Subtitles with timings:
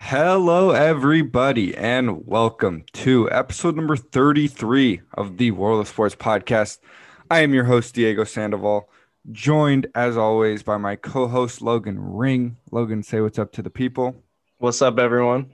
[0.00, 6.78] Hello, everybody, and welcome to episode number 33 of the World of Sports podcast.
[7.30, 8.88] I am your host, Diego Sandoval,
[9.32, 12.56] joined as always by my co host, Logan Ring.
[12.70, 14.14] Logan, say what's up to the people.
[14.58, 15.52] What's up, everyone?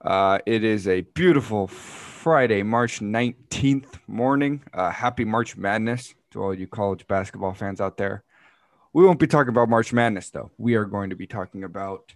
[0.00, 4.62] Uh, it is a beautiful Friday, March 19th morning.
[4.72, 8.22] Uh, happy March Madness to all you college basketball fans out there.
[8.92, 10.52] We won't be talking about March Madness, though.
[10.56, 12.14] We are going to be talking about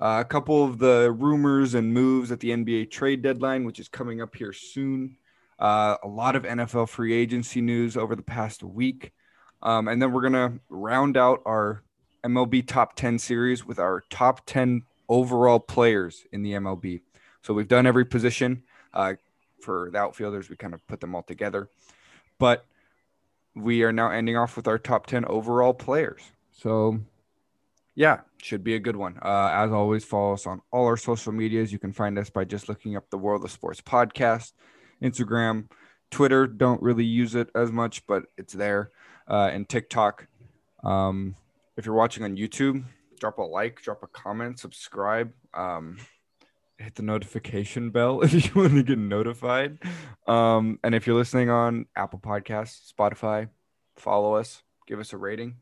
[0.00, 3.88] uh, a couple of the rumors and moves at the NBA trade deadline, which is
[3.88, 5.16] coming up here soon.
[5.58, 9.12] Uh, a lot of NFL free agency news over the past week.
[9.62, 11.82] Um, and then we're going to round out our
[12.24, 17.00] MLB top 10 series with our top 10 overall players in the MLB.
[17.42, 18.62] So we've done every position.
[18.94, 19.14] Uh,
[19.60, 21.68] for the outfielders, we kind of put them all together.
[22.38, 22.64] But
[23.56, 26.22] we are now ending off with our top 10 overall players.
[26.52, 27.00] So
[27.98, 29.18] yeah, should be a good one.
[29.20, 31.72] Uh, as always, follow us on all our social medias.
[31.72, 34.52] You can find us by just looking up the World of Sports podcast,
[35.02, 35.68] Instagram,
[36.12, 36.46] Twitter.
[36.46, 38.92] Don't really use it as much, but it's there,
[39.26, 40.28] uh, and TikTok.
[40.84, 41.34] Um,
[41.76, 42.84] if you're watching on YouTube,
[43.18, 45.32] drop a like, drop a comment, subscribe.
[45.52, 45.98] Um,
[46.78, 49.76] hit the notification bell if you want to get notified.
[50.28, 53.48] Um, and if you're listening on Apple Podcasts, Spotify,
[53.96, 55.56] follow us, give us a rating.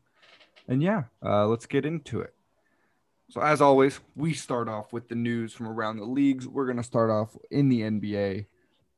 [0.67, 2.33] And yeah, uh, let's get into it.
[3.29, 6.47] So, as always, we start off with the news from around the leagues.
[6.47, 8.45] We're going to start off in the NBA.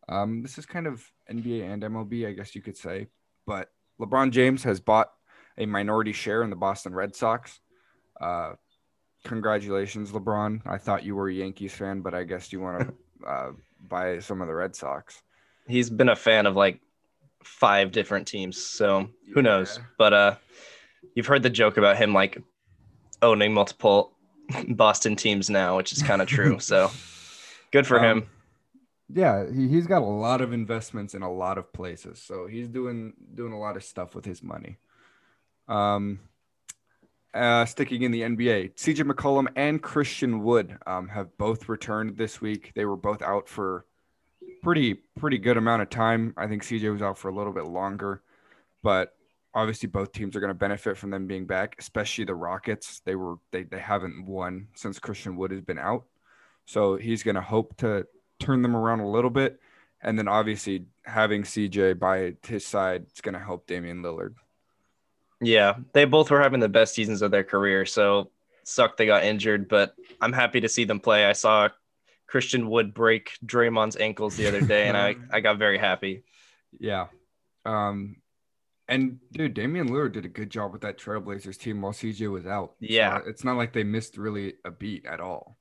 [0.08, 3.08] Um, this is kind of NBA and MLB, I guess you could say.
[3.47, 5.12] But LeBron James has bought
[5.58, 7.59] a minority share in the Boston Red Sox.
[8.22, 8.53] Uh,
[9.25, 10.62] congratulations, LeBron.
[10.66, 13.52] I thought you were a Yankees fan, but I guess you want to uh,
[13.88, 15.22] buy some of the Red Sox.
[15.67, 16.81] He's been a fan of like
[17.44, 19.42] five different teams, so who yeah.
[19.42, 19.80] knows?
[19.97, 20.36] But uh,
[21.16, 22.42] you've heard the joke about him like
[23.22, 24.14] owning multiple
[24.69, 26.59] Boston teams now, which is kind of true.
[26.59, 26.91] so
[27.72, 28.30] good for um, him.
[29.11, 32.22] Yeah, he, he's got a lot of investments in a lot of places.
[32.22, 34.78] So he's doing doing a lot of stuff with his money.
[35.68, 36.19] Um
[37.34, 42.41] uh, sticking in the NBA, CJ McCollum and Christian Wood um, have both returned this
[42.41, 42.72] week.
[42.75, 43.85] They were both out for
[44.63, 46.34] pretty pretty good amount of time.
[46.38, 48.24] I think CJ was out for a little bit longer,
[48.81, 49.16] but
[49.54, 53.02] obviously both teams are going to benefit from them being back, especially the Rockets.
[53.06, 56.06] They were they they haven't won since Christian Wood has been out.
[56.66, 58.06] So he's going to hope to
[58.40, 59.60] turn them around a little bit
[60.02, 64.36] and then obviously having CJ by his side is going to help Damian Lillard.
[65.42, 68.30] Yeah, they both were having the best seasons of their career, so
[68.64, 71.26] sucked they got injured, but I'm happy to see them play.
[71.26, 71.70] I saw
[72.28, 76.24] Christian Wood break Draymond's ankles the other day and I I got very happy.
[76.80, 77.08] Yeah.
[77.66, 78.18] Um
[78.89, 82.47] and dude, Damian Lillard did a good job with that Trailblazers team while CJ was
[82.47, 82.73] out.
[82.79, 83.19] Yeah.
[83.19, 85.57] So it's not like they missed really a beat at all.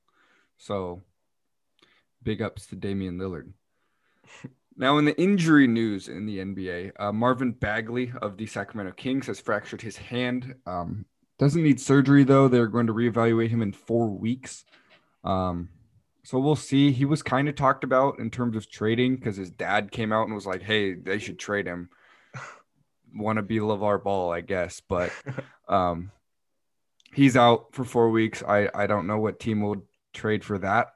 [0.57, 1.03] So
[2.23, 3.51] big ups to Damian Lillard.
[4.77, 9.27] now, in the injury news in the NBA, uh, Marvin Bagley of the Sacramento Kings
[9.27, 10.55] has fractured his hand.
[10.65, 11.05] Um,
[11.37, 12.47] doesn't need surgery, though.
[12.47, 14.65] They're going to reevaluate him in four weeks.
[15.23, 15.69] Um,
[16.23, 16.91] so we'll see.
[16.91, 20.25] He was kind of talked about in terms of trading because his dad came out
[20.25, 21.89] and was like, hey, they should trade him
[23.13, 25.11] want to be LeVar Ball, I guess, but
[25.67, 26.11] um,
[27.13, 28.43] he's out for four weeks.
[28.43, 29.83] I, I don't know what team will
[30.13, 30.93] trade for that.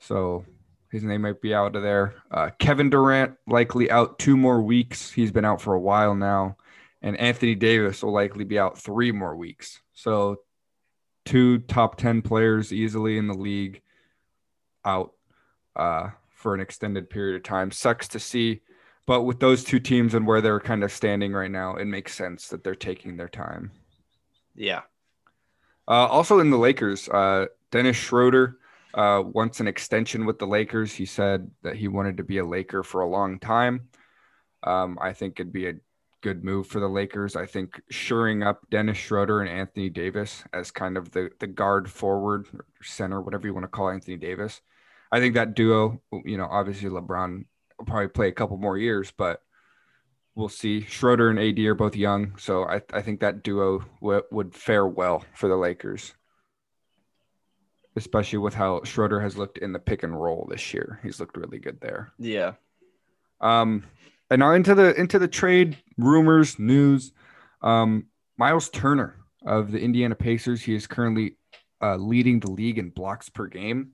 [0.00, 0.44] So
[0.90, 2.14] his name might be out of there.
[2.30, 5.10] Uh, Kevin Durant likely out two more weeks.
[5.10, 6.56] He's been out for a while now.
[7.00, 9.80] And Anthony Davis will likely be out three more weeks.
[9.94, 10.40] So
[11.24, 13.82] two top 10 players easily in the league
[14.84, 15.12] out
[15.74, 17.70] uh, for an extended period of time.
[17.70, 18.60] Sucks to see
[19.06, 22.14] but with those two teams and where they're kind of standing right now, it makes
[22.14, 23.72] sense that they're taking their time.
[24.54, 24.82] Yeah.
[25.88, 28.58] Uh, also in the Lakers, uh, Dennis Schroeder
[28.94, 30.92] uh, wants an extension with the Lakers.
[30.92, 33.88] He said that he wanted to be a Laker for a long time.
[34.62, 35.74] Um, I think it'd be a
[36.20, 37.34] good move for the Lakers.
[37.34, 41.90] I think shoring up Dennis Schroeder and Anthony Davis as kind of the the guard
[41.90, 44.60] forward or center, whatever you want to call Anthony Davis.
[45.10, 47.44] I think that duo, you know, obviously LeBron
[47.82, 49.42] will probably play a couple more years, but
[50.36, 50.82] we'll see.
[50.82, 54.86] Schroeder and AD are both young, so I, I think that duo w- would fare
[54.86, 56.14] well for the Lakers,
[57.96, 61.00] especially with how Schroeder has looked in the pick and roll this year.
[61.02, 62.12] He's looked really good there.
[62.18, 62.52] Yeah.
[63.40, 63.84] Um,
[64.30, 67.12] and now into the into the trade rumors news.
[67.60, 68.06] Um,
[68.38, 70.62] Miles Turner of the Indiana Pacers.
[70.62, 71.36] He is currently
[71.82, 73.90] uh, leading the league in blocks per game.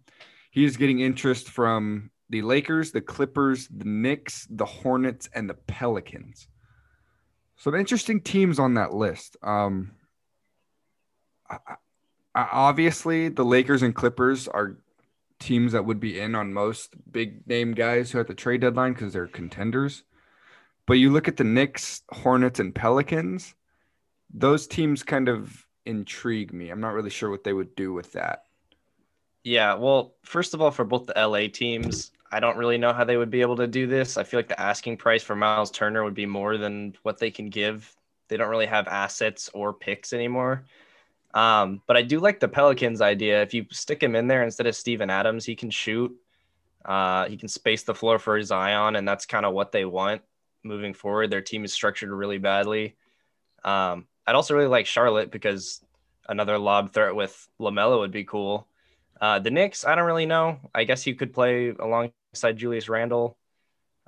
[0.50, 5.55] He is getting interest from the Lakers, the Clippers, the Knicks, the Hornets, and the
[5.55, 6.49] Pelicans.
[7.57, 9.37] Some interesting teams on that list.
[9.43, 9.93] Um,
[11.51, 11.59] I,
[12.35, 14.77] I, obviously, the Lakers and Clippers are
[15.39, 18.93] teams that would be in on most big name guys who at the trade deadline
[18.93, 20.03] because they're contenders.
[20.87, 23.55] But you look at the Knicks, Hornets, and Pelicans,
[24.33, 26.71] those teams kind of intrigue me.
[26.71, 28.45] I'm not really sure what they would do with that.
[29.45, 33.05] Yeah, well, first of all, for both the LA teams, I don't really know how
[33.05, 34.17] they would be able to do this.
[34.17, 37.31] I feel like the asking price for Miles Turner would be more than what they
[37.31, 37.95] can give.
[38.29, 40.65] They don't really have assets or picks anymore.
[41.35, 43.43] Um, but I do like the Pelicans idea.
[43.43, 46.15] If you stick him in there instead of Steven Adams, he can shoot.
[46.85, 50.23] Uh, he can space the floor for Zion, and that's kind of what they want
[50.63, 51.31] moving forward.
[51.31, 52.97] Their team is structured really badly.
[53.65, 55.83] Um, I'd also really like Charlotte because
[56.29, 58.69] another lob threat with LaMelo would be cool.
[59.21, 60.61] Uh, the Knicks, I don't really know.
[60.75, 61.73] I guess he could play
[62.33, 63.37] alongside Julius Randle.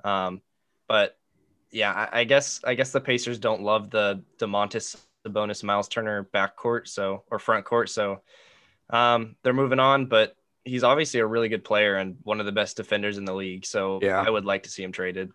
[0.03, 0.41] Um,
[0.87, 1.17] but
[1.71, 6.27] yeah, I, I, guess I guess the Pacers don't love the Domantas Sabonis Miles Turner
[6.33, 8.21] backcourt, so or front court, so
[8.89, 10.07] um, they're moving on.
[10.07, 13.33] But he's obviously a really good player and one of the best defenders in the
[13.33, 13.65] league.
[13.65, 14.21] So yeah.
[14.21, 15.31] I would like to see him traded.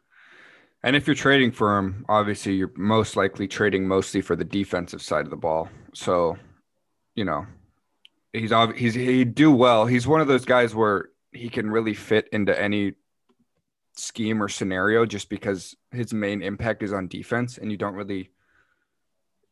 [0.83, 5.03] And if you're trading for him, obviously you're most likely trading mostly for the defensive
[5.03, 5.69] side of the ball.
[5.95, 6.37] So,
[7.17, 7.47] you know,
[8.33, 9.87] he's he's he do well.
[9.87, 12.95] He's one of those guys where he can really fit into any
[13.95, 18.31] scheme or scenario just because his main impact is on defense and you don't really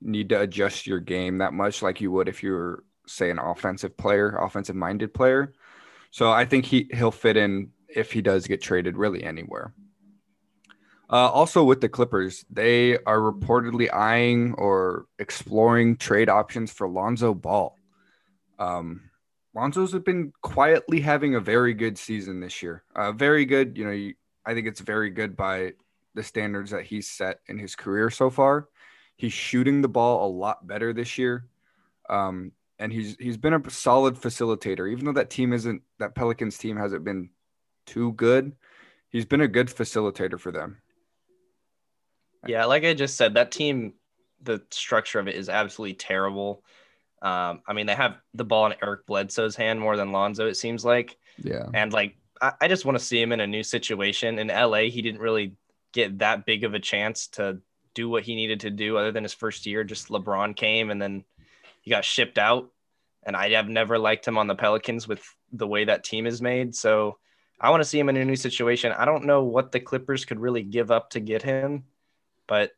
[0.01, 3.39] need to adjust your game that much like you would if you were say an
[3.39, 5.53] offensive player, offensive minded player.
[6.11, 9.75] So I think he he'll fit in if he does get traded really anywhere.
[11.11, 17.35] Uh, also, with the Clippers, they are reportedly eyeing or exploring trade options for Lonzo
[17.35, 17.77] Ball.
[18.59, 19.11] Um,
[19.55, 22.83] Lonzo's have been quietly having a very good season this year.
[22.95, 23.79] Uh, very good.
[23.79, 24.15] You know, you,
[24.45, 25.75] I think it's very good by
[26.15, 28.69] the standards that he's set in his career so far.
[29.17, 31.47] He's shooting the ball a lot better this year.
[32.09, 36.59] Um, and he's he's been a solid facilitator, even though that team isn't that Pelicans
[36.59, 37.31] team hasn't been
[37.87, 38.53] too good.
[39.11, 40.79] He's been a good facilitator for them.
[42.47, 43.95] Yeah, like I just said, that team,
[44.43, 46.65] the structure of it is absolutely terrible.
[47.23, 50.57] Um, I mean, they have the ball in Eric Bledsoe's hand more than Lonzo, it
[50.57, 51.17] seems like.
[51.39, 51.67] Yeah.
[51.73, 54.39] And like, I, I just want to see him in a new situation.
[54.39, 55.55] In LA, he didn't really
[55.93, 57.61] get that big of a chance to
[57.95, 59.85] do what he needed to do other than his first year.
[59.85, 61.25] Just LeBron came and then
[61.83, 62.71] he got shipped out.
[63.27, 65.23] And I have never liked him on the Pelicans with
[65.53, 66.75] the way that team is made.
[66.75, 67.17] So
[67.59, 68.93] I want to see him in a new situation.
[68.93, 71.85] I don't know what the Clippers could really give up to get him
[72.47, 72.73] but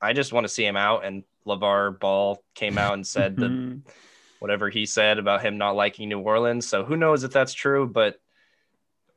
[0.00, 1.04] I just want to see him out.
[1.04, 3.78] And LeVar Ball came out and said that mm-hmm.
[4.40, 6.66] whatever he said about him not liking New Orleans.
[6.66, 8.16] So who knows if that's true, but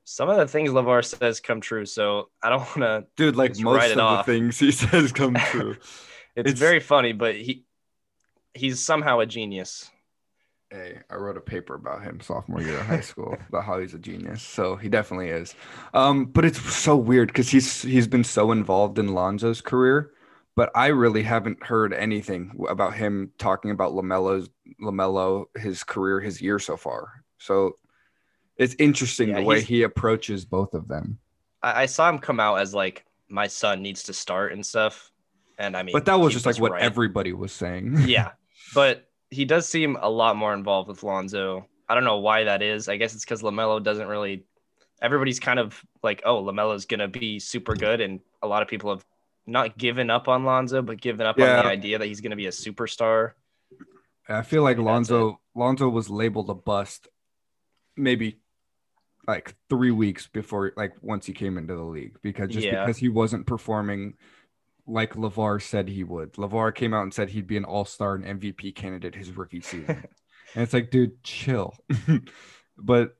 [0.06, 1.86] some of the things LeVar says come true.
[1.86, 4.25] So I don't want to dude like most of off.
[4.25, 5.78] the things he says come true.
[6.36, 7.66] it's, it's very funny, but he
[8.54, 9.90] he's somehow a genius.
[10.70, 13.94] Hey, I wrote a paper about him sophomore year of high school about how he's
[13.94, 14.42] a genius.
[14.42, 15.54] So he definitely is.
[15.94, 20.12] Um, but it's so weird because he's he's been so involved in Lonzo's career,
[20.55, 24.50] but I really haven't heard anything about him talking about Lamelo's
[24.81, 27.23] Lamelo, his career, his year so far.
[27.39, 27.77] So
[28.57, 31.17] it's interesting yeah, the way he approaches both of them.
[31.61, 35.11] I, I, saw him come out as like my son needs to start and stuff.
[35.57, 36.83] And I mean, but that was just was like what right.
[36.83, 37.97] everybody was saying.
[38.05, 38.31] yeah.
[38.75, 41.67] But he does seem a lot more involved with Lonzo.
[41.89, 42.88] I don't know why that is.
[42.88, 44.45] I guess it's because Lamelo doesn't really.
[45.01, 48.91] Everybody's kind of like, oh, Lamelo's gonna be super good, and a lot of people
[48.91, 49.05] have
[49.45, 51.57] not given up on Lonzo, but given up yeah.
[51.57, 53.31] on the idea that he's gonna be a superstar.
[54.27, 57.07] I feel like Lonzo Lonzo was labeled a bust,
[57.97, 58.39] maybe
[59.27, 62.85] like three weeks before, like once he came into the league, because just yeah.
[62.85, 64.15] because he wasn't performing
[64.85, 66.33] like LeVar said he would.
[66.33, 69.62] LeVar came out and said he'd be an all star and MVP candidate his rookie
[69.62, 70.03] season.
[70.55, 71.75] and it's like, dude, chill.
[72.77, 73.15] but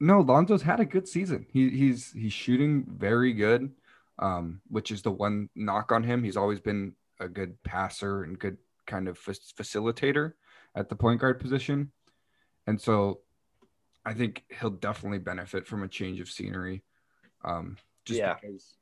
[0.00, 1.46] no, Lonzo's had a good season.
[1.52, 3.70] He, he's he's shooting very good,
[4.18, 6.22] um, which is the one knock on him.
[6.22, 10.32] He's always been a good passer and good kind of facilitator
[10.74, 11.92] at the point guard position.
[12.66, 13.20] And so
[14.04, 16.82] I think he'll definitely benefit from a change of scenery.
[17.44, 18.34] Um, just yeah.
[18.40, 18.74] because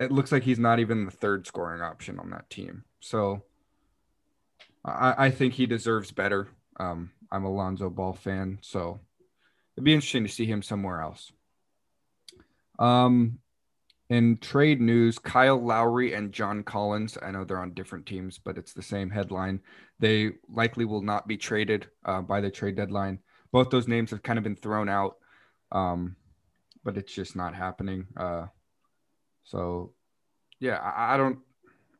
[0.00, 2.84] it looks like he's not even the third scoring option on that team.
[3.00, 3.42] So
[4.84, 6.48] I, I think he deserves better.
[6.78, 9.00] Um, I'm a Lonzo Ball fan, so
[9.76, 11.32] it'd be interesting to see him somewhere else.
[12.78, 13.38] Um,
[14.10, 18.58] in trade news, Kyle Lowry and John Collins, I know they're on different teams, but
[18.58, 19.60] it's the same headline.
[19.98, 23.20] They likely will not be traded uh, by the trade deadline.
[23.50, 25.16] Both those names have kind of been thrown out,
[25.72, 26.16] um,
[26.84, 28.06] but it's just not happening.
[28.16, 28.46] Uh,
[29.44, 29.92] so,
[30.60, 31.38] yeah, I, I don't,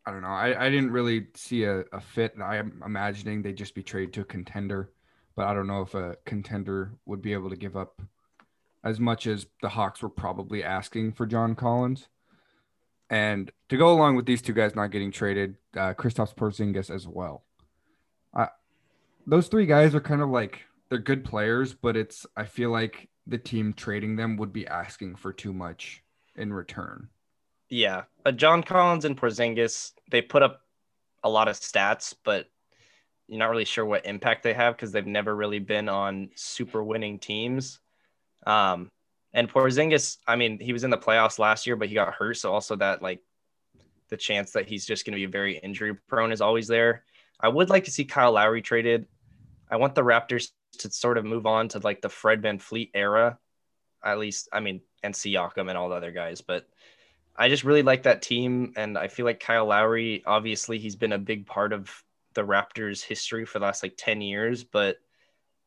[0.06, 0.28] I don't know.
[0.28, 2.34] I, I didn't really see a, a fit.
[2.42, 4.90] I am imagining they'd just be traded to a contender,
[5.37, 8.02] but I don't know if a contender would be able to give up
[8.84, 12.08] as much as the Hawks were probably asking for John Collins.
[13.10, 17.08] And to go along with these two guys not getting traded, uh, Kristaps Porzingis as
[17.08, 17.44] well.
[19.26, 23.08] Those three guys are kind of like they're good players, but it's I feel like
[23.26, 26.02] the team trading them would be asking for too much
[26.36, 27.08] in return.
[27.70, 28.02] Yeah,
[28.36, 30.60] John Collins and Porzingis they put up
[31.22, 32.50] a lot of stats, but
[33.26, 36.84] you're not really sure what impact they have because they've never really been on super
[36.84, 37.80] winning teams.
[38.46, 38.90] Um,
[39.32, 42.36] and Porzingis, I mean, he was in the playoffs last year, but he got hurt.
[42.36, 43.20] So also that like
[44.08, 47.04] the chance that he's just going to be very injury prone is always there.
[47.40, 49.06] I would like to see Kyle Lowry traded.
[49.70, 53.38] I want the Raptors to sort of move on to like the Fred VanVleet era,
[54.04, 54.48] at least.
[54.52, 56.66] I mean, and Siakam and all the other guys, but
[57.36, 58.72] I just really like that team.
[58.76, 61.90] And I feel like Kyle Lowry, obviously, he's been a big part of
[62.34, 64.98] the Raptors' history for the last like 10 years, but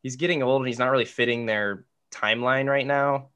[0.03, 3.29] he's getting old and he's not really fitting their timeline right now.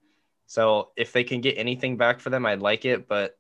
[0.47, 3.37] So if they can get anything back for them, I'd like it, but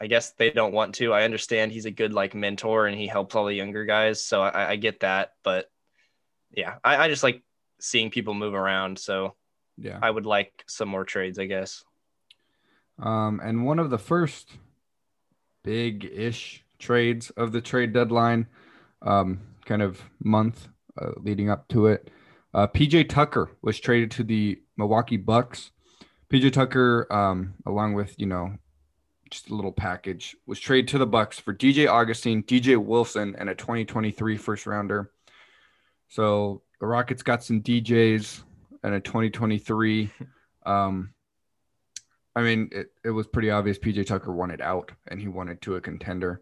[0.00, 1.12] I guess they don't want to.
[1.12, 4.42] I understand he's a good like mentor and he helps all the younger guys, so
[4.42, 5.32] I, I get that.
[5.42, 5.70] But
[6.50, 7.42] yeah, I, I, just like
[7.80, 8.98] seeing people move around.
[8.98, 9.34] So
[9.78, 11.82] yeah, I would like some more trades, I guess.
[12.98, 14.50] Um, and one of the first
[15.64, 18.46] big-ish trades of the trade deadline,
[19.02, 20.68] um, kind of month
[21.00, 22.10] uh, leading up to it,
[22.56, 25.72] uh, PJ Tucker was traded to the Milwaukee Bucks.
[26.32, 28.56] PJ Tucker, um, along with you know,
[29.30, 33.50] just a little package, was traded to the Bucks for DJ Augustin, DJ Wilson, and
[33.50, 35.10] a 2023 first rounder.
[36.08, 38.42] So the Rockets got some DJs
[38.82, 40.10] and a 2023.
[40.64, 41.10] Um,
[42.34, 45.76] I mean, it, it was pretty obvious PJ Tucker wanted out and he wanted to
[45.76, 46.40] a contender.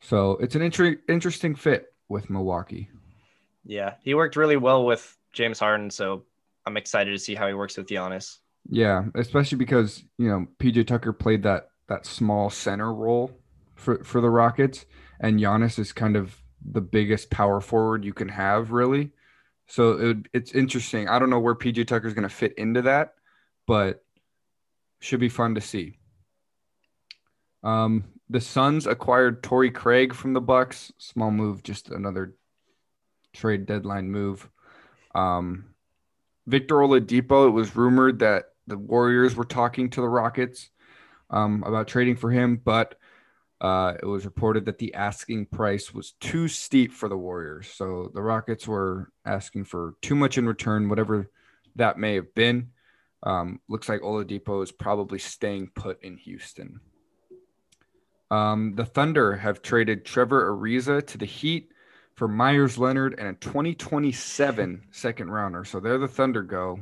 [0.00, 2.88] So it's an inter- interesting fit with Milwaukee.
[3.64, 6.24] Yeah, he worked really well with James Harden, so
[6.66, 8.38] I'm excited to see how he works with Giannis.
[8.70, 13.30] Yeah, especially because you know PJ Tucker played that that small center role
[13.74, 14.86] for for the Rockets,
[15.20, 19.10] and Giannis is kind of the biggest power forward you can have, really.
[19.66, 21.08] So it, it's interesting.
[21.08, 23.14] I don't know where PJ Tucker is going to fit into that,
[23.66, 24.02] but
[25.00, 25.98] should be fun to see.
[27.62, 30.92] Um, the Suns acquired Torrey Craig from the Bucks.
[30.98, 32.34] Small move, just another
[33.32, 34.48] trade deadline move.
[35.14, 35.66] Um,
[36.46, 40.70] Victor Oladipo, it was rumored that the Warriors were talking to the Rockets
[41.30, 42.96] um, about trading for him, but
[43.60, 47.68] uh, it was reported that the asking price was too steep for the Warriors.
[47.68, 51.30] So the Rockets were asking for too much in return, whatever
[51.76, 52.70] that may have been.
[53.22, 56.80] Um, looks like Oladipo is probably staying put in Houston.
[58.30, 61.70] Um, the Thunder have traded Trevor Ariza to the Heat
[62.14, 65.64] for Meyers Leonard and a 2027 second rounder.
[65.64, 66.78] So they're the Thunder go,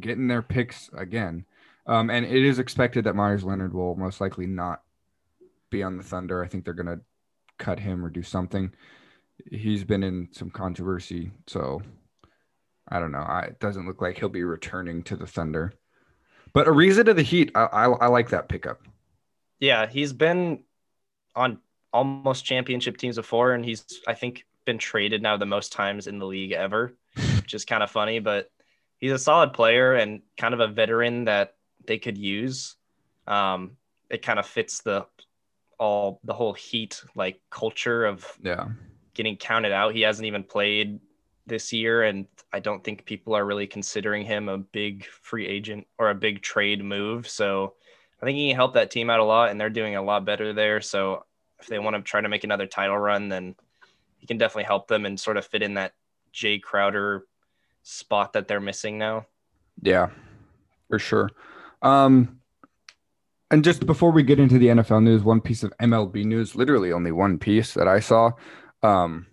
[0.00, 1.44] getting their picks again.
[1.86, 4.82] Um, and it is expected that Meyers Leonard will most likely not
[5.70, 6.42] be on the Thunder.
[6.42, 7.00] I think they're going to
[7.58, 8.72] cut him or do something.
[9.50, 11.32] He's been in some controversy.
[11.46, 11.82] So
[12.88, 13.18] I don't know.
[13.18, 15.72] I, it doesn't look like he'll be returning to the Thunder.
[16.52, 18.82] But Ariza to the Heat, I, I, I like that pickup.
[19.58, 20.64] Yeah, he's been
[21.34, 21.58] on
[21.92, 26.18] almost championship teams before, and he's, I think, been traded now the most times in
[26.18, 26.94] the league ever,
[27.36, 28.50] which is kind of funny, but
[28.98, 31.54] he's a solid player and kind of a veteran that
[31.86, 32.76] they could use.
[33.26, 33.76] Um,
[34.10, 35.06] it kind of fits the
[35.78, 38.68] all the whole heat like culture of yeah
[39.14, 39.94] getting counted out.
[39.94, 41.00] He hasn't even played
[41.46, 45.86] this year, and I don't think people are really considering him a big free agent
[45.98, 47.28] or a big trade move.
[47.28, 47.74] So
[48.20, 50.24] I think he can help that team out a lot, and they're doing a lot
[50.24, 50.80] better there.
[50.80, 51.24] So
[51.58, 53.54] if they want to try to make another title run, then
[54.22, 55.94] he can definitely help them and sort of fit in that
[56.32, 57.26] Jae Crowder
[57.82, 59.26] spot that they're missing now.
[59.82, 60.10] Yeah,
[60.88, 61.28] for sure.
[61.82, 62.38] Um,
[63.50, 66.92] and just before we get into the NFL news, one piece of MLB news, literally
[66.92, 68.30] only one piece that I saw.
[68.84, 69.26] Um,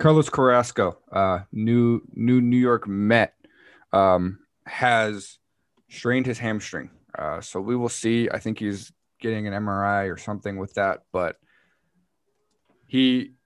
[0.00, 3.34] Carlos Carrasco, uh, new new New York Met,
[3.92, 5.38] um, has
[5.88, 6.90] strained his hamstring.
[7.16, 8.28] Uh, so we will see.
[8.28, 11.36] I think he's getting an MRI or something with that, but
[12.88, 13.37] he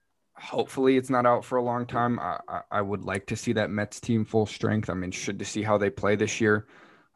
[0.43, 2.19] hopefully it's not out for a long time.
[2.19, 4.89] I, I, I, would like to see that Mets team full strength.
[4.89, 6.67] I'm interested to see how they play this year.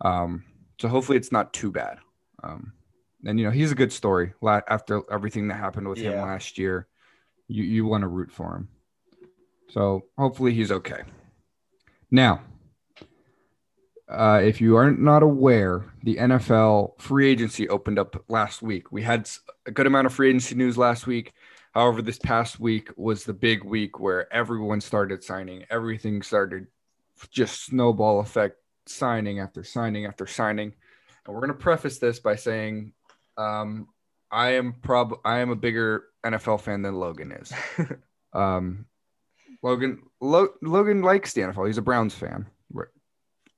[0.02, 0.44] Um,
[0.80, 1.98] so hopefully it's not too bad.
[2.44, 2.74] Um,
[3.26, 4.34] and you know he's a good story.
[4.46, 6.12] After everything that happened with yeah.
[6.12, 6.88] him last year,
[7.48, 8.70] you you want to root for him.
[9.70, 11.02] So hopefully he's okay.
[12.10, 12.42] Now,
[14.08, 18.92] uh, if you are not aware, the NFL free agency opened up last week.
[18.92, 19.30] We had
[19.66, 21.34] a good amount of free agency news last week.
[21.78, 25.64] However, this past week was the big week where everyone started signing.
[25.70, 26.66] Everything started
[27.30, 28.56] just snowball effect
[28.88, 30.74] signing after signing after signing.
[31.24, 32.94] And we're going to preface this by saying
[33.38, 33.90] um,
[34.32, 37.54] I am prob I am a bigger NFL fan than Logan is.
[38.34, 38.88] um,
[39.62, 41.68] Logan Lo- Logan likes the NFL.
[41.68, 42.48] He's a Browns fan.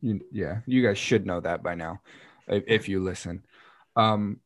[0.01, 2.01] You, yeah, you guys should know that by now
[2.49, 3.45] if, if you listen.
[3.95, 4.41] Um,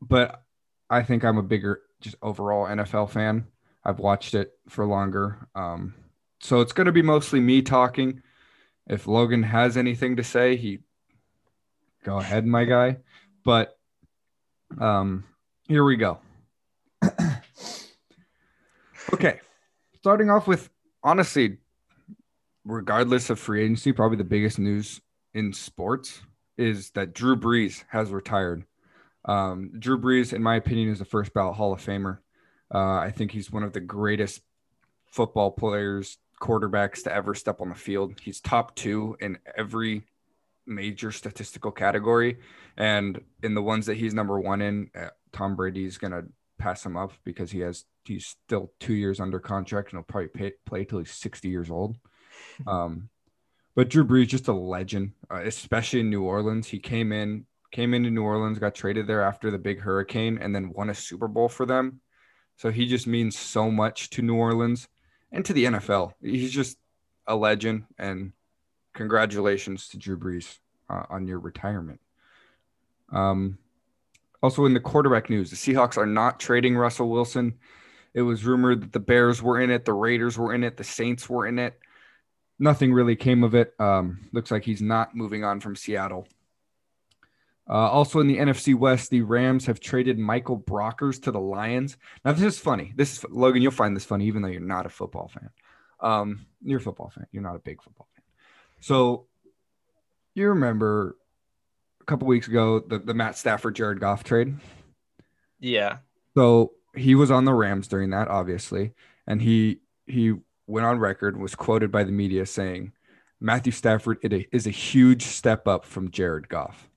[0.00, 0.42] but
[0.88, 3.46] I think I'm a bigger just overall NFL fan.
[3.84, 5.48] I've watched it for longer.
[5.54, 5.94] Um,
[6.40, 8.22] so it's going to be mostly me talking.
[8.86, 10.80] If Logan has anything to say, he
[12.04, 12.98] go ahead, my guy.
[13.44, 13.78] But
[14.80, 15.24] um,
[15.68, 16.18] here we go.
[19.12, 19.40] okay,
[19.96, 20.70] starting off with
[21.02, 21.58] honestly,
[22.64, 25.00] regardless of free agency, probably the biggest news
[25.34, 26.20] in sports
[26.56, 28.64] is that Drew Brees has retired.
[29.28, 32.18] Um, Drew Brees, in my opinion, is the first ballot Hall of Famer.
[32.74, 34.40] Uh, I think he's one of the greatest
[35.06, 38.18] football players, quarterbacks to ever step on the field.
[38.20, 40.04] He's top two in every
[40.66, 42.38] major statistical category.
[42.76, 46.24] And in the ones that he's number one in, uh, Tom Brady's going to
[46.58, 50.28] pass him up because he has he's still two years under contract and he'll probably
[50.28, 51.96] pay, play till he's 60 years old.
[52.68, 53.08] Um,
[53.74, 56.68] but Drew Brees just a legend, uh, especially in New Orleans.
[56.68, 60.54] He came in, came into New Orleans, got traded there after the big hurricane, and
[60.54, 62.00] then won a Super Bowl for them.
[62.56, 64.88] So he just means so much to New Orleans
[65.30, 66.12] and to the NFL.
[66.20, 66.78] He's just
[67.26, 68.32] a legend, and
[68.94, 70.58] congratulations to Drew Brees
[70.90, 72.00] uh, on your retirement.
[73.12, 73.58] Um,
[74.42, 77.58] also, in the quarterback news, the Seahawks are not trading Russell Wilson.
[78.14, 80.84] It was rumored that the Bears were in it, the Raiders were in it, the
[80.84, 81.78] Saints were in it
[82.58, 83.74] nothing really came of it.
[83.78, 86.26] Um, looks like he's not moving on from Seattle.
[87.68, 91.98] Uh, also in the NFC West, the Rams have traded Michael Brockers to the Lions.
[92.24, 92.92] Now this is funny.
[92.96, 93.60] This is Logan.
[93.60, 95.50] You'll find this funny, even though you're not a football fan.
[96.00, 97.26] Um, you're a football fan.
[97.30, 98.24] You're not a big football fan.
[98.80, 99.26] So
[100.34, 101.16] you remember
[102.00, 104.56] a couple weeks ago the, the Matt Stafford Jared Goff trade.
[105.60, 105.98] Yeah.
[106.36, 108.94] So he was on the Rams during that, obviously,
[109.26, 110.34] and he he
[110.66, 112.92] went on record was quoted by the media saying
[113.40, 114.18] Matthew Stafford
[114.52, 116.88] is a huge step up from Jared Goff.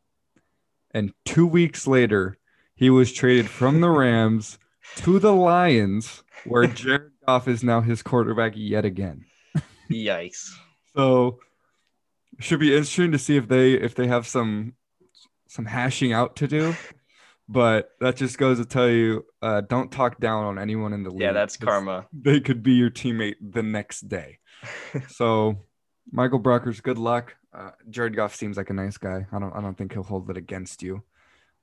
[0.93, 2.37] And two weeks later,
[2.75, 4.59] he was traded from the Rams
[4.97, 9.25] to the Lions, where Jared Goff is now his quarterback yet again.
[9.89, 10.49] Yikes.
[10.95, 11.39] so
[12.39, 14.73] should be interesting to see if they if they have some
[15.47, 16.73] some hashing out to do.
[17.47, 21.09] But that just goes to tell you, uh, don't talk down on anyone in the
[21.09, 21.21] league.
[21.21, 22.07] Yeah, that's karma.
[22.13, 24.39] They could be your teammate the next day.
[25.09, 25.57] so,
[26.09, 27.35] Michael Brockers, good luck.
[27.53, 29.25] Uh, Jared Goff seems like a nice guy.
[29.31, 31.03] I don't, I don't think he'll hold it against you.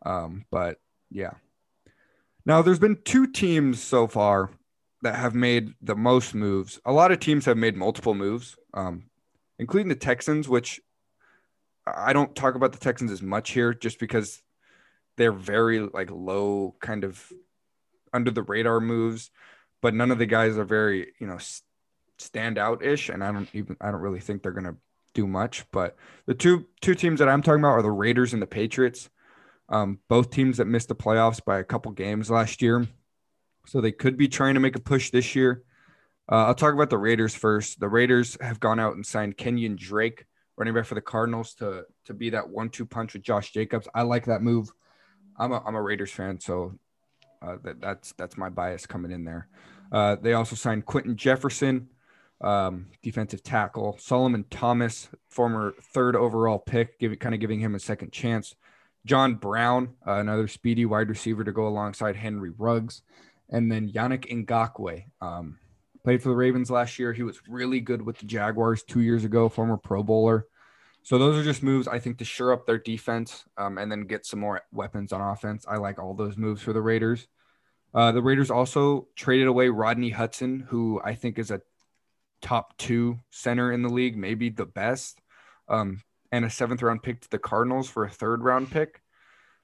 [0.04, 0.78] Um, but
[1.10, 1.32] yeah.
[2.44, 4.50] Now, there's been two teams so far
[5.02, 6.80] that have made the most moves.
[6.84, 9.04] A lot of teams have made multiple moves, um,
[9.58, 10.80] including the Texans, which
[11.86, 14.42] I don't talk about the Texans as much here just because
[15.16, 17.32] they're very like low kind of
[18.12, 19.30] under the radar moves,
[19.82, 21.38] but none of the guys are very, you know,
[22.18, 23.08] stand out ish.
[23.08, 24.76] And I don't even, I don't really think they're to
[25.18, 25.64] do much.
[25.72, 29.10] But the two, two teams that I'm talking about are the Raiders and the Patriots.
[29.68, 32.86] Um, both teams that missed the playoffs by a couple games last year.
[33.66, 35.62] So they could be trying to make a push this year.
[36.30, 37.80] Uh, I'll talk about the Raiders first.
[37.80, 40.24] The Raiders have gone out and signed Kenyan Drake,
[40.56, 43.88] running back for the Cardinals, to to be that one-two punch with Josh Jacobs.
[43.94, 44.70] I like that move.
[45.38, 46.78] I'm a, I'm a Raiders fan, so
[47.42, 49.48] uh, that, that's that's my bias coming in there.
[49.90, 51.88] Uh, they also signed Quinton Jefferson,
[52.40, 57.80] um, defensive tackle, Solomon Thomas, former third overall pick, give, kind of giving him a
[57.80, 58.54] second chance.
[59.04, 63.02] John Brown, uh, another speedy wide receiver to go alongside Henry Ruggs,
[63.48, 65.04] and then Yannick Ngakoue.
[65.20, 65.58] Um,
[66.04, 67.12] played for the Ravens last year.
[67.12, 70.46] He was really good with the Jaguars two years ago, former Pro Bowler.
[71.02, 74.02] So those are just moves I think to shore up their defense um, and then
[74.02, 75.64] get some more weapons on offense.
[75.66, 77.28] I like all those moves for the Raiders.
[77.94, 81.62] Uh, the Raiders also traded away Rodney Hudson, who I think is a
[82.40, 85.20] top two center in the league, maybe the best,
[85.68, 89.02] um, and a seventh round pick to the Cardinals for a third round pick.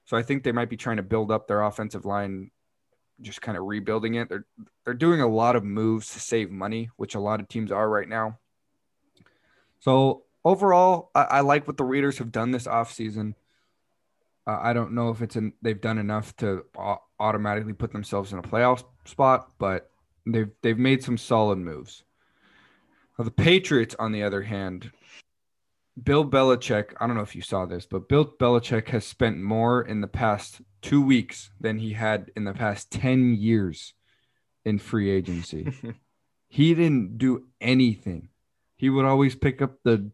[0.05, 2.51] So I think they might be trying to build up their offensive line,
[3.21, 4.29] just kind of rebuilding it.
[4.29, 4.47] They're
[4.85, 7.89] they're doing a lot of moves to save money, which a lot of teams are
[7.89, 8.39] right now.
[9.81, 13.35] So overall, I, I, like what the Raiders have done this offseason.
[14.47, 16.65] Uh, I don't know if it's in, they've done enough to
[17.19, 19.91] automatically put themselves in a playoff spot, but
[20.27, 22.04] they've they've made some solid moves.
[23.19, 24.91] Now, the Patriots, on the other hand,
[26.03, 29.83] Bill Belichick, I don't know if you saw this, but Bill Belichick has spent more
[29.83, 33.95] in the past two weeks than he had in the past 10 years
[34.65, 35.73] in free agency.
[36.49, 38.29] he didn't do anything.
[38.77, 40.11] He would always pick up the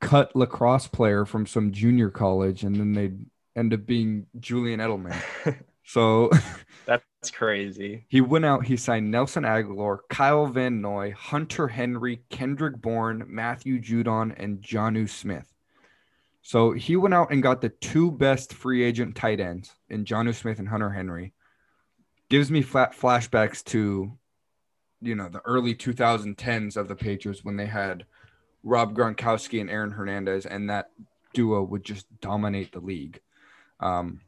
[0.00, 3.26] cut lacrosse player from some junior college, and then they'd
[3.56, 5.20] end up being Julian Edelman.
[5.86, 6.30] so
[6.86, 8.04] that's crazy.
[8.08, 13.80] He went out, he signed Nelson Agholor, Kyle Van Noy, Hunter Henry, Kendrick Bourne, Matthew
[13.80, 15.52] Judon, and Jonnu Smith.
[16.42, 20.34] So he went out and got the two best free agent tight ends in Jonnu
[20.34, 21.32] Smith and Hunter Henry.
[22.28, 24.12] Gives me flat flashbacks to,
[25.00, 28.06] you know, the early 2010s of the Patriots when they had
[28.62, 30.90] Rob Gronkowski and Aaron Hernandez, and that
[31.34, 33.20] duo would just dominate the league.
[33.78, 34.20] Um,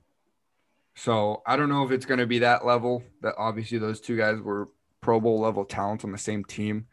[0.98, 3.02] so I don't know if it's going to be that level.
[3.22, 4.68] That obviously those two guys were
[5.00, 6.86] Pro Bowl level talents on the same team,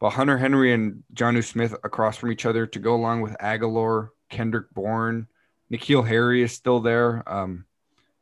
[0.00, 4.08] but Hunter Henry and Jonnu Smith across from each other to go along with Agholor,
[4.28, 5.28] Kendrick Bourne,
[5.72, 7.22] N'Keal Harry is still there.
[7.26, 7.66] Um,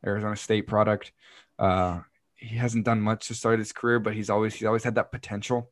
[0.05, 1.11] Arizona State product.
[1.57, 2.01] Uh,
[2.35, 5.11] he hasn't done much to start his career, but he's always he's always had that
[5.11, 5.69] potential.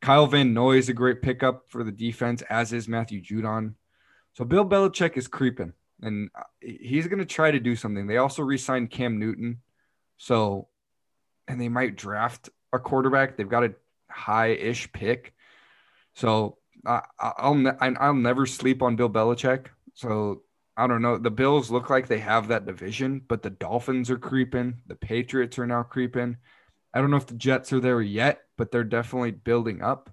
[0.00, 3.74] Kyle Van Noy is a great pickup for the defense, as is Matthew Judon.
[4.34, 8.06] So Bill Belichick is creeping, and uh, he's going to try to do something.
[8.06, 9.62] They also re-signed Cam Newton,
[10.18, 10.68] so
[11.48, 13.36] and they might draft a quarterback.
[13.36, 13.74] They've got a
[14.10, 15.34] high-ish pick,
[16.14, 19.66] so I, I'll I'll never sleep on Bill Belichick.
[19.94, 20.42] So
[20.76, 21.18] I don't know.
[21.18, 24.78] The Bills look like they have that division, but the Dolphins are creeping.
[24.86, 26.38] The Patriots are now creeping.
[26.94, 30.10] I don't know if the Jets are there yet, but they're definitely building up.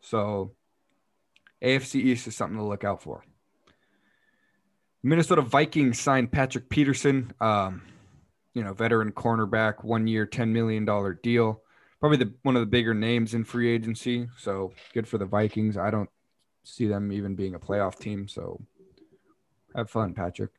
[0.00, 0.54] So
[1.62, 3.24] AFC East is something to look out for.
[5.02, 7.82] Minnesota Vikings signed Patrick Peterson, um,
[8.54, 10.84] you know, veteran cornerback, one year, $10 million
[11.22, 11.62] deal.
[12.00, 14.28] Probably the one of the bigger names in free agency.
[14.36, 15.76] So good for the Vikings.
[15.76, 16.10] I don't
[16.64, 18.28] see them even being a playoff team.
[18.28, 18.60] So
[19.74, 20.50] have fun, Patrick.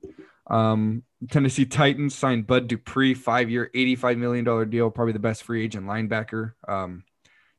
[0.47, 5.63] Um, Tennessee Titans signed Bud Dupree, five year, $85 million deal, probably the best free
[5.63, 7.03] agent linebacker um,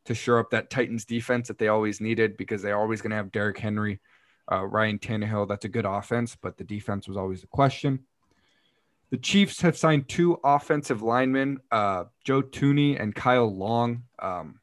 [0.04, 3.16] to shore up that Titans defense that they always needed because they're always going to
[3.16, 4.00] have Derrick Henry,
[4.50, 5.48] uh, Ryan Tannehill.
[5.48, 8.00] That's a good offense, but the defense was always a question.
[9.10, 14.04] The Chiefs have signed two offensive linemen, uh, Joe Thuney and Kyle Long.
[14.18, 14.60] Um,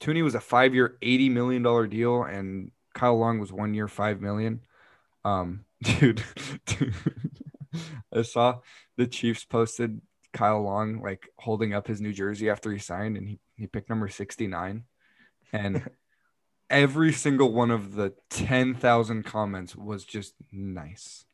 [0.00, 4.20] Thuney was a five year, $80 million deal, and Kyle Long was one year, 5
[4.20, 4.60] million.
[5.24, 6.22] Um, dude,
[6.66, 6.94] dude,
[8.12, 8.60] I saw
[8.96, 10.00] the Chiefs posted
[10.32, 13.88] Kyle Long like holding up his New Jersey after he signed, and he, he picked
[13.88, 14.84] number 69.
[15.52, 15.90] And
[16.70, 21.24] every single one of the 10,000 comments was just nice.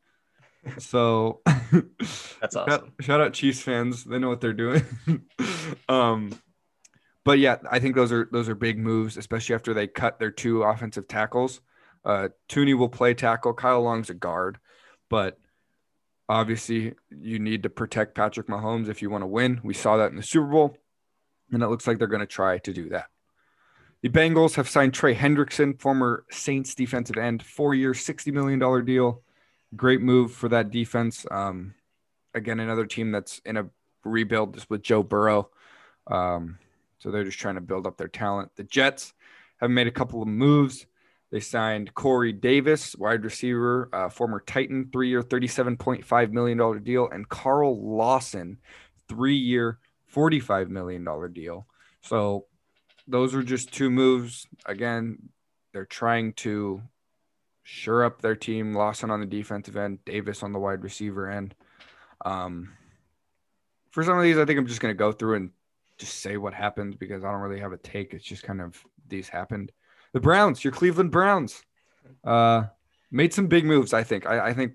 [0.79, 2.66] So that's awesome.
[2.66, 4.05] Shout, shout, out Chiefs fans.
[4.05, 4.85] They know what they're doing.
[5.88, 6.38] um,
[7.25, 10.31] but yeah, I think those are those are big moves, especially after they cut their
[10.31, 11.61] two offensive tackles.
[12.05, 13.55] Uh, Thuney will play tackle.
[13.55, 14.59] Kyle Long's a guard,
[15.09, 15.38] but
[16.29, 19.61] obviously you need to protect Patrick Mahomes if you want to win.
[19.62, 20.77] We saw that in the Super Bowl,
[21.53, 23.07] and it looks like they're going to try to do that.
[24.03, 29.23] The Bengals have signed Trey Hendrickson, former Saints defensive end, four-year, $60 million deal.
[29.77, 31.27] Great move for that defense.
[31.31, 31.75] Um,
[32.35, 33.67] again, another team that's in a
[34.05, 35.51] rebuild just with Joe Burrow.
[36.07, 36.59] Um,
[36.99, 38.53] so they're just trying to build up their talent.
[38.57, 39.13] The Jets
[39.61, 40.87] have made a couple of moves.
[41.31, 47.29] They signed Corey Davis, wide receiver, uh, former Titan, three year, $37.5 million deal, and
[47.29, 48.59] Carl Lawson,
[49.09, 49.79] three year,
[50.13, 51.67] $45 million deal.
[52.01, 52.47] So
[53.11, 54.46] those are just two moves.
[54.66, 55.31] Again,
[55.73, 56.83] they're trying to
[57.62, 58.75] shore up their team.
[58.75, 61.55] Lawson on the defensive end, Davis on the wide receiver end.
[62.25, 62.73] Um,
[63.90, 65.51] for some of these, I think I'm just going to go through and
[65.99, 68.14] just say what happened because I don't really have a take.
[68.14, 69.73] It's just kind of these happened
[70.12, 71.62] the Browns, your Cleveland Browns,
[72.25, 72.64] uh,
[73.11, 73.92] made some big moves.
[73.92, 74.27] I think.
[74.27, 74.73] I, I, think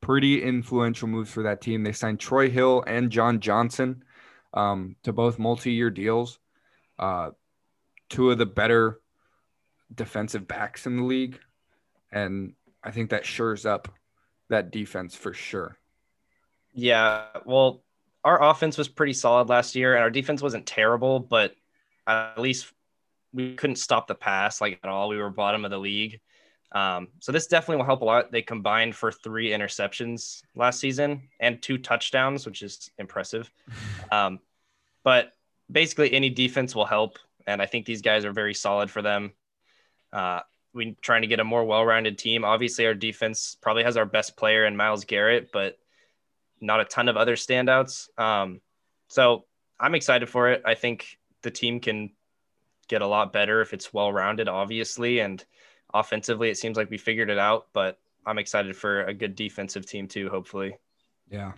[0.00, 1.82] pretty influential moves for that team.
[1.82, 4.02] They signed Troy Hill and John Johnson
[4.54, 6.38] um, to both multi-year deals.
[6.98, 7.30] Uh,
[8.08, 9.00] two of the better
[9.94, 11.38] defensive backs in the league,
[12.10, 13.88] and I think that shores up
[14.48, 15.76] that defense for sure.
[16.72, 17.82] Yeah, well,
[18.24, 21.54] our offense was pretty solid last year, and our defense wasn't terrible, but
[22.06, 22.72] at least
[23.32, 25.08] we couldn't stop the pass like at all.
[25.08, 26.20] We were bottom of the league.
[26.72, 28.32] Um, so this definitely will help a lot.
[28.32, 33.50] They combined for three interceptions last season and two touchdowns, which is impressive.
[34.10, 34.40] Um,
[35.04, 35.32] but
[35.70, 39.32] basically, any defense will help, and I think these guys are very solid for them.
[40.12, 40.40] Uh,
[40.72, 42.44] we trying to get a more well-rounded team.
[42.44, 45.78] Obviously, our defense probably has our best player in Myles Garrett, but
[46.60, 48.08] not a ton of other standouts.
[48.18, 48.60] Um,
[49.08, 49.44] so
[49.80, 50.62] I'm excited for it.
[50.64, 52.10] I think the team can
[52.88, 55.20] get a lot better if it's well rounded, obviously.
[55.20, 55.44] And
[55.92, 57.68] offensively, it seems like we figured it out.
[57.72, 60.28] But I'm excited for a good defensive team too.
[60.28, 60.76] Hopefully.
[61.30, 61.52] Yeah,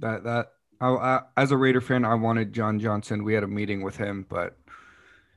[0.00, 3.24] that that I, I, as a Raider fan, I wanted John Johnson.
[3.24, 4.56] We had a meeting with him, but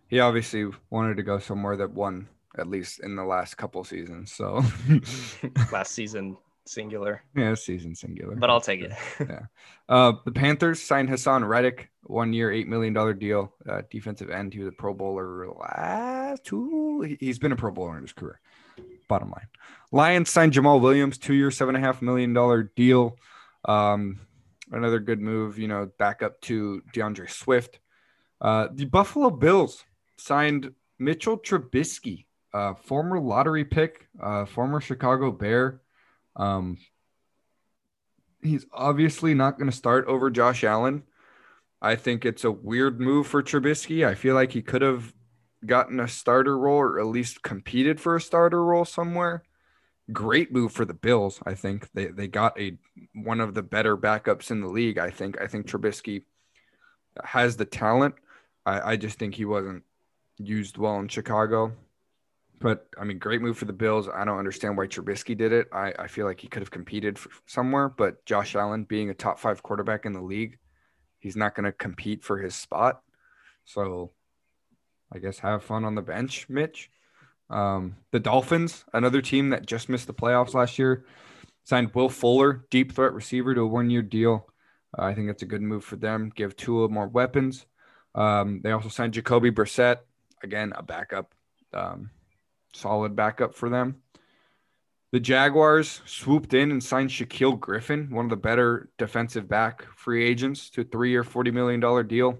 [0.07, 4.31] he obviously wanted to go somewhere that won at least in the last couple seasons.
[4.31, 4.63] So
[5.71, 7.23] last season singular.
[7.35, 8.35] Yeah, season singular.
[8.35, 8.93] But I'll take it.
[9.19, 9.41] yeah.
[9.87, 13.53] Uh, the Panthers signed Haason Reddick, one year, $8 million deal.
[13.67, 14.53] Uh, defensive end.
[14.53, 17.17] He was a Pro Bowler last two.
[17.19, 18.39] He's been a Pro Bowler in his career.
[19.07, 19.47] Bottom line.
[19.91, 23.17] Lions signed Jamaal Williams, two year, $7.5 million deal.
[23.65, 24.19] Um,
[24.71, 27.79] another good move, you know, back up to D'Andre Swift.
[28.41, 29.83] Uh, the Buffalo Bills
[30.17, 35.81] signed Mitchell Trubisky, uh, former lottery pick, uh, former Chicago Bear.
[36.35, 36.77] Um,
[38.41, 41.03] he's obviously not going to start over Josh Allen.
[41.81, 44.05] I think it's a weird move for Trubisky.
[44.05, 45.13] I feel like he could have
[45.65, 49.43] gotten a starter role or at least competed for a starter role somewhere.
[50.11, 51.39] Great move for the Bills.
[51.45, 52.77] I think they, they got a
[53.13, 54.97] one of the better backups in the league.
[54.97, 56.23] I think I think Trubisky
[57.23, 58.15] has the talent.
[58.65, 59.83] I, I just think he wasn't
[60.37, 61.73] used well in Chicago.
[62.59, 64.09] But I mean, great move for the Bills.
[64.13, 65.67] I don't understand why Trubisky did it.
[65.71, 69.39] I, I feel like he could have competed somewhere, but Josh Allen being a top
[69.39, 70.57] five quarterback in the league,
[71.19, 73.01] he's not going to compete for his spot.
[73.63, 74.11] So
[75.11, 76.89] I guess have fun on the bench, Mitch.
[77.49, 81.05] Um, the Dolphins, another team that just missed the playoffs last year,
[81.63, 84.47] signed Will Fuller, deep threat receiver, to a one year deal.
[84.97, 86.31] Uh, I think that's a good move for them.
[86.35, 87.65] Give Tua more weapons.
[88.15, 89.97] Um, they also signed Jacoby Brissett,
[90.43, 91.33] again, a backup.
[91.73, 92.09] Um,
[92.73, 94.01] solid backup for them.
[95.11, 100.23] The Jaguars swooped in and signed Shaquill Griffin, one of the better defensive back free
[100.23, 102.37] agents, to a three year, $40 million deal.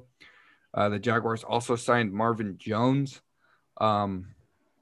[0.74, 3.22] Uh, the Jaguars also signed Marvin Jones.
[3.82, 4.28] Um,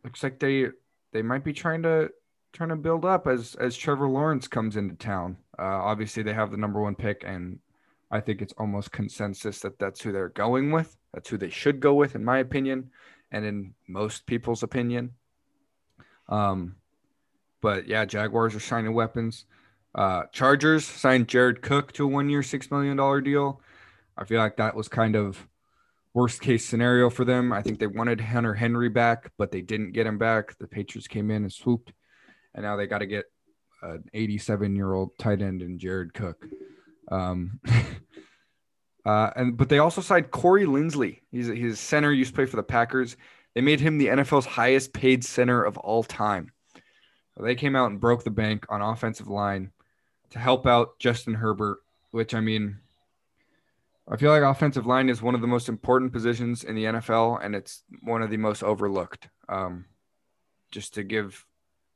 [0.08, 0.68] looks like they
[1.12, 2.10] they might be trying to
[2.54, 5.36] trying to build up as as Trevor Lawrence comes into town.
[5.60, 7.60] Uh, obviously, they have the number one pick, and
[8.10, 10.96] I think it's almost consensus that that's who they're going with.
[11.14, 12.92] That's who they should go with, in my opinion,
[13.32, 15.12] and in most people's opinion.
[16.30, 16.78] Um,
[17.62, 19.46] but yeah, Jaguars are signing weapons.
[19.94, 23.62] Uh, Chargers signed Jared Cook to a one year, $6 million deal.
[24.18, 25.48] I feel like that was kind of
[26.18, 27.54] worst case scenario for them.
[27.54, 30.58] I think they wanted Hunter Henry back, but they didn't get him back.
[30.58, 31.94] The Patriots came in and swooped,
[32.56, 33.26] and now they got to get
[33.84, 36.44] an 87 year old tight end in Jared Cook.
[37.12, 37.60] Um,
[39.06, 41.20] uh, and but they also signed Corey Linsley.
[41.30, 42.12] He's he's center.
[42.12, 43.16] Used to play for the Packers.
[43.54, 46.52] They made him the NFL's highest paid center of all time.
[47.40, 49.70] They came out and broke the bank on offensive line
[50.32, 51.78] to help out Justin Herbert,
[52.10, 52.80] which I mean,
[54.10, 57.44] I feel like offensive line is one of the most important positions in the NFL,
[57.44, 59.28] and it's one of the most overlooked.
[59.50, 59.86] Um,
[60.72, 61.46] just to give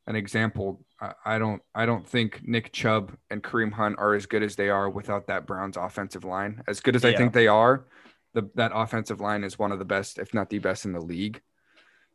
[0.08, 0.84] an example,
[1.26, 4.69] I don't I don't think Nick Chubb and Kareem Hunt are as good as they
[4.69, 6.63] are without that Browns offensive line.
[6.67, 7.12] As good as yeah.
[7.12, 7.86] I think they are,
[8.34, 11.02] the that offensive line is one of the best, if not the best, in the
[11.02, 11.41] league.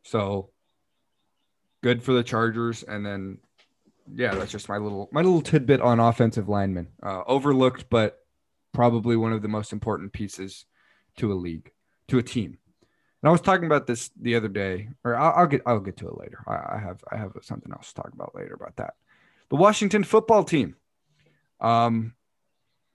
[0.03, 0.51] So
[1.83, 2.83] good for the Chargers.
[2.83, 3.39] And then,
[4.13, 6.89] yeah, that's just my little my little tidbit on offensive linemen.
[7.01, 8.19] Uh, overlooked, but
[8.77, 10.65] probably one of the most important pieces
[11.17, 11.71] to a league,
[12.07, 12.59] to a team.
[13.23, 15.97] And I was talking about this the other day, or I'll, I'll get I'll get
[15.97, 16.43] to it later.
[16.45, 18.93] I, I, have I have something else to talk about later about that.
[19.49, 20.75] The Washington football team.
[21.59, 22.13] Um,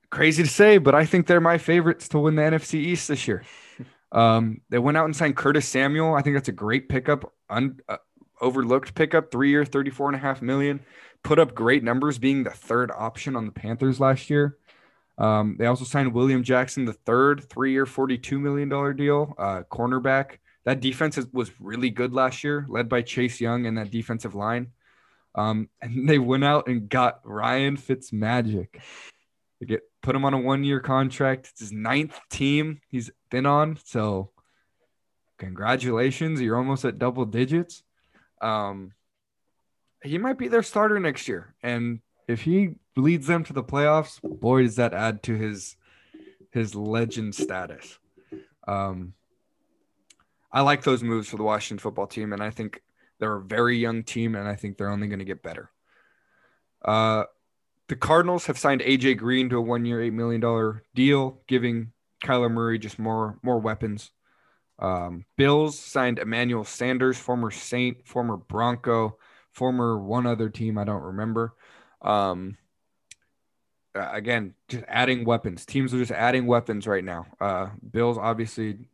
[0.08, 3.26] crazy to say, but I think they're my favorites to win the NFC East this
[3.26, 3.42] year.
[4.14, 6.14] Um, they went out and signed Curtis Samuel.
[6.14, 7.96] I think that's a great pickup, un, uh,
[8.42, 10.80] overlooked pickup, three year, 34 and a half million.
[11.22, 14.58] Put up great numbers being the third option on the Panthers last year.
[15.18, 20.38] Um, they also signed William Jackson, the third, three year, $42 million deal, uh, cornerback.
[20.64, 24.72] That defense was really good last year, led by Chase Young and that defensive line.
[25.34, 28.80] Um, and they went out and got Ryan Fitzmagic.
[29.60, 31.48] They get put him on a one year contract.
[31.52, 33.78] It's his ninth team he's been on.
[33.84, 34.30] So
[35.38, 36.40] congratulations.
[36.40, 37.82] You're almost at double digits.
[38.40, 38.92] Um,
[40.02, 41.54] he might be their starter next year.
[41.62, 45.76] And if he leads them to the playoffs, boy, does that add to his
[46.50, 47.98] his legend status.
[48.68, 49.14] Um,
[50.52, 52.82] I like those moves for the Washington football team, and I think
[53.18, 55.70] they're a very young team, and I think they're only going to get better.
[56.84, 57.24] Uh,
[57.88, 62.50] the Cardinals have signed AJ Green to a one-year, eight million dollar deal, giving Kyler
[62.50, 64.10] Murray just more more weapons.
[64.78, 69.16] Um, Bills signed Emmanuel Sanders, former Saint, former Bronco,
[69.52, 71.54] former one other team I don't remember.
[72.00, 72.56] Um,
[73.94, 75.66] again, just adding weapons.
[75.66, 77.26] Teams are just adding weapons right now.
[77.40, 78.88] Uh, Bills obviously,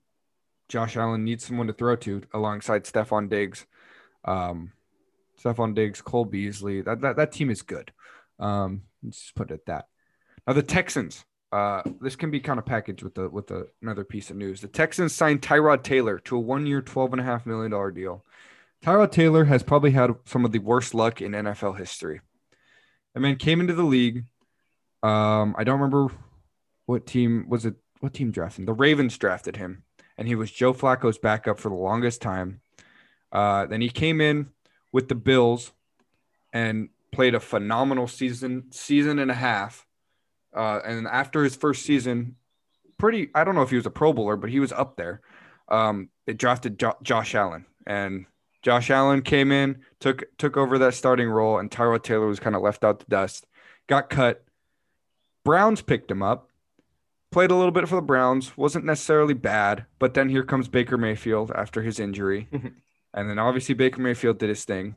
[0.69, 3.67] Josh Allen needs someone to throw to alongside Stefon Diggs.
[4.25, 4.73] Um,
[5.43, 6.83] Stefon Diggs, Cole Beasley.
[6.83, 7.93] That, that that team is good.
[8.39, 9.87] Um, let's just put it at that.
[10.47, 11.25] Now the Texans.
[11.51, 14.61] Uh, this can be kind of packaged with the with the, another piece of news.
[14.61, 18.23] The Texans signed Tyrod Taylor to a one-year, twelve and a half million dollar deal.
[18.85, 22.21] Tyrod Taylor has probably had some of the worst luck in NFL history.
[23.17, 24.25] I man came into the league.
[25.03, 26.13] Um, I don't remember
[26.87, 27.75] what team was it.
[28.01, 28.67] What team drafted him?
[28.67, 29.85] The Ravens drafted him,
[30.17, 32.61] and he was Joe Flacco's backup for the longest time.
[33.33, 34.51] Uh, then he came in
[34.93, 35.73] with the Bills
[36.53, 39.87] and played a phenomenal season, season and a half.
[40.55, 42.37] Uh, and after his first season,
[42.99, 45.21] pretty, I don't know if he was a Pro Bowler, but he was up there.
[45.69, 48.27] Um, they drafted jo- Josh Allen, and
[48.63, 52.57] Josh Allen came in, took took over that starting role, and Tyrod Taylor was kind
[52.57, 53.47] of left out to dust.
[53.87, 54.45] Got cut.
[55.44, 56.51] Browns picked him up,
[57.31, 60.98] played a little bit for the Browns, wasn't necessarily bad, but then here comes Baker
[60.98, 62.48] Mayfield after his injury.
[63.14, 64.96] and then obviously Baker Mayfield did his thing.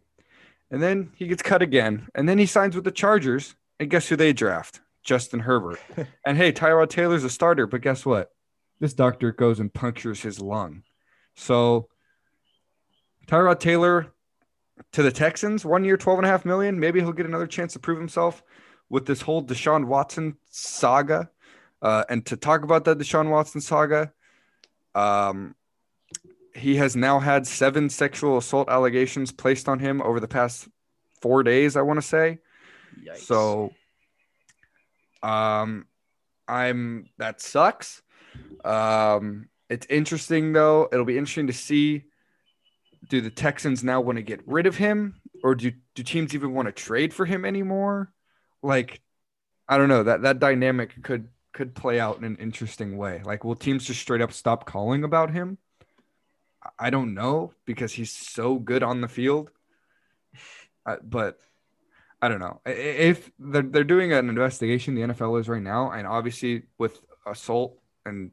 [0.69, 2.07] And then he gets cut again.
[2.15, 3.55] And then he signs with the Chargers.
[3.79, 4.79] And guess who they draft?
[5.03, 5.79] Justin Herbert.
[6.25, 8.31] and hey, Tyrod Taylor's a starter, but guess what?
[8.79, 10.83] This doctor goes and punctures his lung.
[11.35, 11.89] So
[13.27, 14.13] Tyrod Taylor
[14.93, 16.79] to the Texans, one year, 12 and a half million.
[16.79, 18.43] Maybe he'll get another chance to prove himself
[18.91, 21.29] with this whole Deshaun Watson saga.
[21.81, 24.11] Uh, and to talk about that Deshaun Watson saga,
[24.93, 25.55] um,
[26.53, 30.67] he has now had seven sexual assault allegations placed on him over the past
[31.21, 32.39] four days, I want to say.
[33.01, 33.19] Yikes.
[33.19, 33.71] So
[35.23, 35.87] um
[36.47, 38.01] I'm that sucks.
[38.65, 40.89] Um it's interesting though.
[40.91, 42.03] It'll be interesting to see
[43.07, 46.53] do the Texans now want to get rid of him or do do teams even
[46.53, 48.11] want to trade for him anymore?
[48.61, 49.01] Like
[49.67, 50.03] I don't know.
[50.03, 53.21] That that dynamic could could play out in an interesting way.
[53.23, 55.57] Like will teams just straight up stop calling about him?
[56.77, 59.49] I don't know because he's so good on the field.
[60.85, 61.39] Uh, but
[62.21, 64.95] I don't know if they're, they're doing an investigation.
[64.95, 68.31] The NFL is right now, and obviously with assault and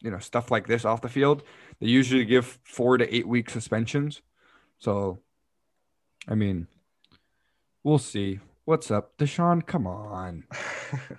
[0.00, 1.42] you know stuff like this off the field,
[1.80, 4.20] they usually give four to eight week suspensions.
[4.78, 5.18] So,
[6.26, 6.68] I mean,
[7.82, 8.40] we'll see.
[8.68, 9.66] What's up, Deshaun?
[9.66, 10.44] Come on.
[10.90, 11.18] Come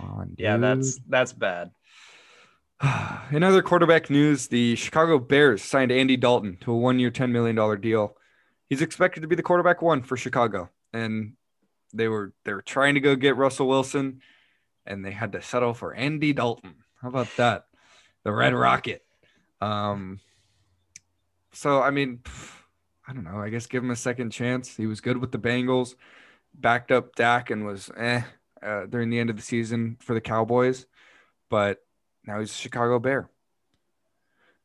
[0.00, 1.70] on yeah, that's that's bad.
[3.30, 7.56] In other quarterback news, the Chicago Bears signed Andy Dalton to a one-year, ten million
[7.56, 8.16] dollar deal.
[8.70, 11.34] He's expected to be the quarterback one for Chicago, and
[11.92, 14.22] they were they were trying to go get Russell Wilson,
[14.86, 16.76] and they had to settle for Andy Dalton.
[17.02, 17.66] How about that?
[18.24, 19.04] The Red Rocket.
[19.60, 20.20] Um.
[21.52, 22.20] So I mean,
[23.06, 23.42] I don't know.
[23.42, 24.74] I guess give him a second chance.
[24.74, 25.96] He was good with the Bengals,
[26.58, 28.22] backed up Dak, and was eh
[28.62, 30.86] uh, during the end of the season for the Cowboys,
[31.50, 31.78] but
[32.26, 33.30] now he's a Chicago Bear.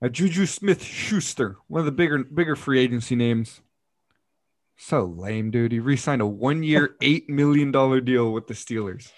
[0.04, 3.62] Uh, Juju Smith Schuster, one of the bigger bigger free agency names.
[4.78, 5.72] So lame, dude.
[5.72, 9.12] He re-signed a one-year, eight million dollar deal with the Steelers.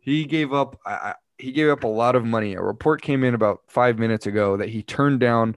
[0.00, 0.78] He gave up.
[0.86, 2.54] Uh, he gave up a lot of money.
[2.54, 5.56] A report came in about five minutes ago that he turned down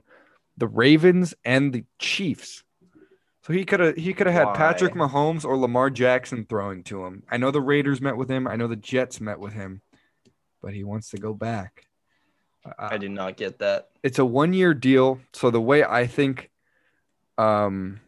[0.56, 2.64] the Ravens and the Chiefs.
[3.48, 7.06] So he could have he could have had Patrick Mahomes or Lamar Jackson throwing to
[7.06, 7.22] him.
[7.30, 8.46] I know the Raiders met with him.
[8.46, 9.80] I know the Jets met with him,
[10.60, 11.86] but he wants to go back.
[12.78, 13.88] I did not get that.
[14.02, 15.20] It's a one year deal.
[15.32, 16.50] So the way I think,
[17.38, 18.00] um,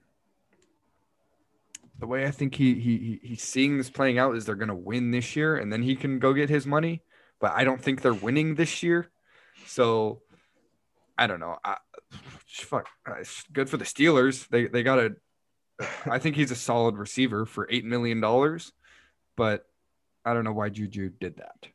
[1.98, 5.11] the way I think he he he's seeing this playing out is they're gonna win
[5.11, 7.03] this year, and then he can go get his money.
[7.40, 9.11] But I don't think they're winning this year,
[9.64, 10.20] so
[11.16, 11.57] I don't know.
[11.64, 11.79] I,
[12.46, 14.46] fuck, it's good for the Steelers.
[14.48, 15.16] They they got a.
[16.06, 18.72] I think he's a solid receiver for eight million dollars,
[19.36, 19.66] but
[20.24, 21.66] I don't know why Juju did that.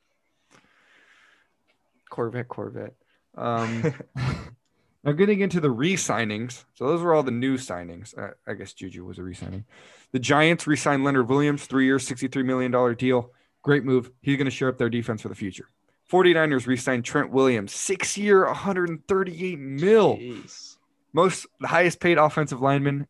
[2.09, 2.93] Corvette, Corvette.
[3.35, 3.93] Um,
[5.03, 6.63] now getting into the re-signings.
[6.75, 8.17] So those were all the new signings.
[8.17, 9.65] Uh, I guess Juju was a re-signing.
[10.11, 13.31] The Giants re-signed Leonard Williams, three years, $63 million deal.
[13.63, 14.11] Great move.
[14.21, 15.67] He's going to share up their defense for the future.
[16.11, 20.17] 49ers re-signed Trent Williams, six year, 138 mil.
[20.17, 20.77] Jeez.
[21.13, 23.07] Most the highest paid offensive lineman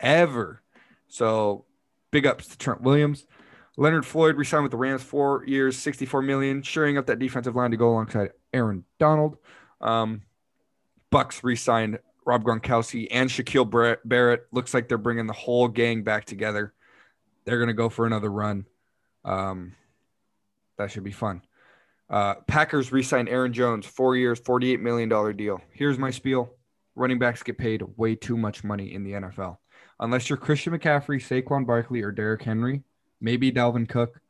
[0.00, 0.62] ever.
[1.08, 1.64] So
[2.10, 3.26] big ups to Trent Williams.
[3.76, 7.70] Leonard Floyd resigned with the Rams four years, 64 million, shoring up that defensive line
[7.70, 9.36] to go alongside Aaron Donald.
[9.80, 10.22] Um,
[11.10, 14.46] Bucks re-signed Rob Gronkowski and Shaquille Barrett.
[14.52, 16.74] Looks like they're bringing the whole gang back together.
[17.44, 18.66] They're to go for another run.
[19.24, 19.74] Um,
[20.76, 21.42] that should be fun.
[22.10, 25.60] Uh, Packers re-signed Aaron Jones, four years, $48 million deal.
[25.72, 26.50] Here's my spiel.
[26.94, 29.58] Running backs get paid way too much money in the NFL.
[30.00, 32.82] Unless you're Christian McCaffrey, Saquon Barkley, or Derrick Henry,
[33.20, 34.20] maybe Dalvin Cook,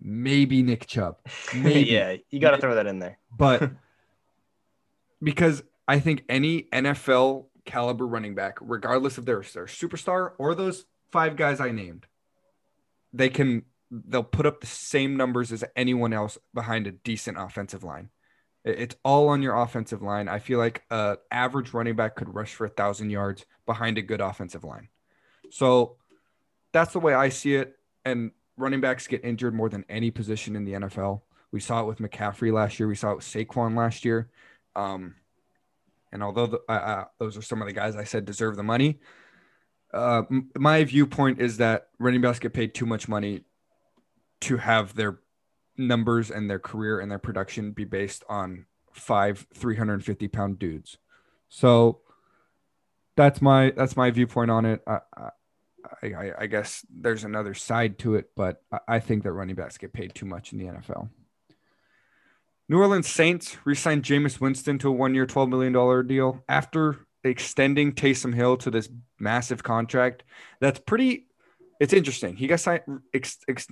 [0.00, 1.16] maybe Nick Chubb.
[1.54, 1.90] Maybe.
[1.90, 3.18] yeah, you got to throw that in there.
[3.36, 3.70] But
[5.22, 10.84] because I think any NFL caliber running back, regardless of their, their superstar or those
[11.10, 12.06] five guys I named,
[13.12, 17.84] they can they'll put up the same numbers as anyone else behind a decent offensive
[17.84, 18.10] line.
[18.64, 20.28] It's all on your offensive line.
[20.28, 24.02] I feel like an average running back could rush for a thousand yards behind a
[24.02, 24.88] good offensive line.
[25.54, 25.98] So
[26.72, 27.78] that's the way I see it.
[28.04, 31.20] And running backs get injured more than any position in the NFL.
[31.52, 32.88] We saw it with McCaffrey last year.
[32.88, 34.30] We saw it with Saquon last year.
[34.74, 35.14] Um,
[36.10, 38.64] and although the, uh, uh, those are some of the guys I said deserve the
[38.64, 38.98] money,
[39.92, 43.44] uh, m- my viewpoint is that running backs get paid too much money
[44.40, 45.20] to have their
[45.76, 50.98] numbers and their career and their production be based on five 350 pound dudes.
[51.48, 52.00] So
[53.16, 54.82] that's my that's my viewpoint on it.
[54.84, 55.30] I, I,
[56.02, 59.78] I, I guess there's another side to it, but I, I think that running backs
[59.78, 61.08] get paid too much in the NFL.
[62.68, 68.34] New Orleans Saints re-signed Jameis Winston to a one-year, $12 million deal after extending Taysom
[68.34, 70.22] Hill to this massive contract.
[70.60, 71.26] That's pretty.
[71.80, 72.36] It's interesting.
[72.36, 72.82] He got signed.
[73.12, 73.66] Ex, ex,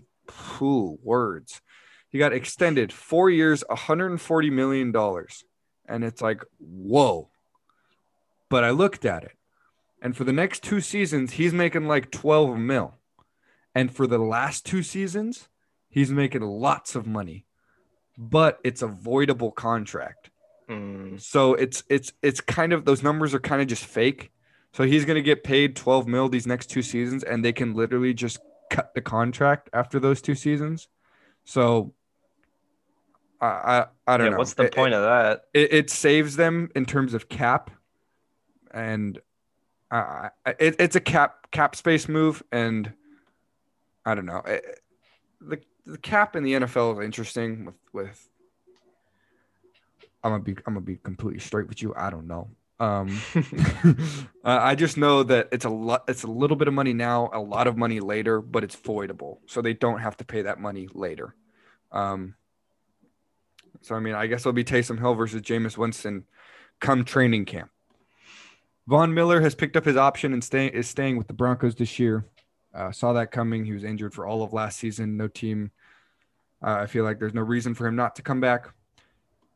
[0.60, 1.60] ooh, words.
[2.08, 5.44] He got extended four years, 140 million dollars,
[5.86, 7.30] and it's like whoa.
[8.50, 9.32] But I looked at it,
[10.02, 12.94] and for the next two seasons, he's making like 12 mil,
[13.74, 15.48] and for the last two seasons,
[15.88, 17.46] he's making lots of money,
[18.18, 20.30] but it's a voidable contract.
[20.68, 24.30] Mm, So it's it's it's kind of those numbers are kind of just fake.
[24.74, 28.12] So he's gonna get paid 12 mil these next two seasons, and they can literally
[28.14, 28.38] just
[28.70, 30.88] cut the contract after those two seasons.
[31.44, 31.94] So
[33.40, 34.38] I I, I don't yeah, know.
[34.38, 35.42] what's the It- point of that?
[35.54, 37.70] It, it saves them in terms of cap,
[38.70, 39.18] and
[39.92, 42.92] It, it's a cap cap space move, and
[44.04, 44.42] I don't know.
[44.46, 44.80] It-
[45.44, 48.28] the the cap in the NFL is interesting with with.
[50.22, 51.92] I'm gonna be I'm gonna be completely straight with you.
[51.96, 52.48] I don't know.
[52.78, 53.20] Um,
[54.44, 56.04] uh, I just know that it's a lot.
[56.06, 59.38] It's a little bit of money now, a lot of money later, but it's voidable,
[59.46, 61.34] so they don't have to pay that money later.
[61.90, 62.36] Um,
[63.80, 66.24] so I mean, I guess it'll be Taysom Hill versus Jameis Winston
[66.78, 67.71] come training camp.
[68.86, 71.98] Von Miller has picked up his option and stay, is staying with the Broncos this
[71.98, 72.26] year.
[72.74, 73.64] Uh, saw that coming.
[73.64, 75.16] He was injured for all of last season.
[75.16, 75.70] No team.
[76.62, 78.68] Uh, I feel like there's no reason for him not to come back.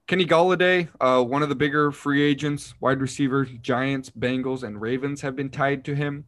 [0.07, 5.21] Kenny Golladay, uh, one of the bigger free agents, wide receiver, Giants, Bengals, and Ravens
[5.23, 6.27] have been tied to him.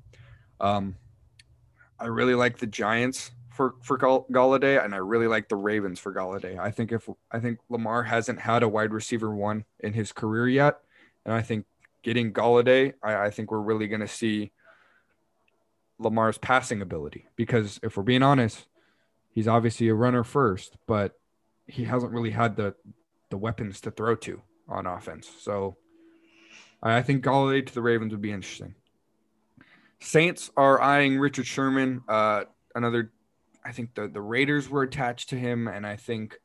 [0.61, 0.97] Um,
[2.01, 6.13] I really like the Giants for for Golladay, and I really like the Ravens for
[6.13, 6.59] Golladay.
[6.59, 10.49] I think if I think Lamar hasn't had a wide receiver one in his career
[10.49, 10.79] yet,
[11.25, 11.67] and I think
[12.03, 14.53] getting Golladay, I, I think we're really going to see
[15.99, 17.27] Lamar's passing ability.
[17.37, 18.67] Because if we're being honest,
[19.31, 21.13] he's obviously a runner first, but
[21.67, 22.75] he hasn't really had the
[23.31, 25.31] the weapons to throw to on offense.
[25.41, 25.77] So
[26.83, 28.75] I think Golladay to the Ravens would be interesting.
[30.01, 32.03] Saints are eyeing Richard Sherman.
[32.09, 32.45] Uh,
[32.75, 33.13] another,
[33.65, 36.39] I think the the Raiders were attached to him, and I think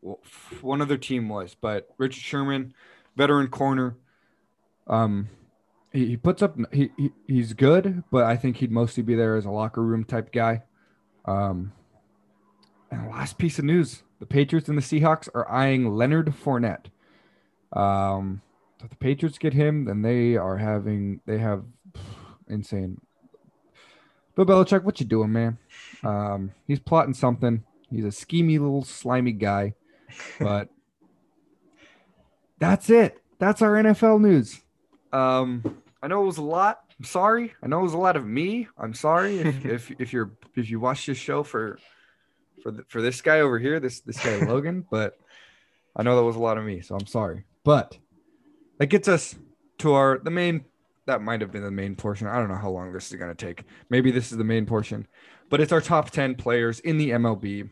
[0.00, 0.20] well,
[0.60, 2.74] one other team was, but Richard Sherman,
[3.16, 3.96] veteran corner.
[4.86, 5.28] Um,
[5.92, 6.56] he, he puts up.
[6.72, 10.04] He, he he's good, but I think he'd mostly be there as a locker room
[10.04, 10.62] type guy.
[11.24, 11.72] Um,
[12.90, 16.86] and last piece of news: the Patriots and the Seahawks are eyeing Leonard Fournette.
[17.72, 18.42] Um,
[18.82, 21.64] if the Patriots get him, then they are having they have
[22.48, 23.00] insane.
[24.34, 25.56] Bill Belichick, what you doing, man?
[26.04, 27.64] Um, he's plotting something.
[27.90, 29.74] He's a schemy little slimy guy,
[30.38, 30.68] but
[32.58, 33.22] that's it.
[33.38, 34.60] That's our NFL news.
[35.12, 36.80] Um, I know it was a lot.
[36.98, 37.54] I'm sorry.
[37.62, 38.68] I know it was a lot of me.
[38.78, 41.78] I'm sorry if if, if you're if you watch this show for
[42.62, 45.18] for the, for this guy over here, this this guy Logan, but
[45.94, 47.44] I know that was a lot of me, so I'm sorry.
[47.64, 47.98] But
[48.78, 49.34] that gets us
[49.78, 50.64] to our the main
[51.06, 52.26] that might have been the main portion.
[52.26, 53.64] I don't know how long this is going to take.
[53.88, 55.06] Maybe this is the main portion,
[55.48, 57.70] but it's our top 10 players in the MLB.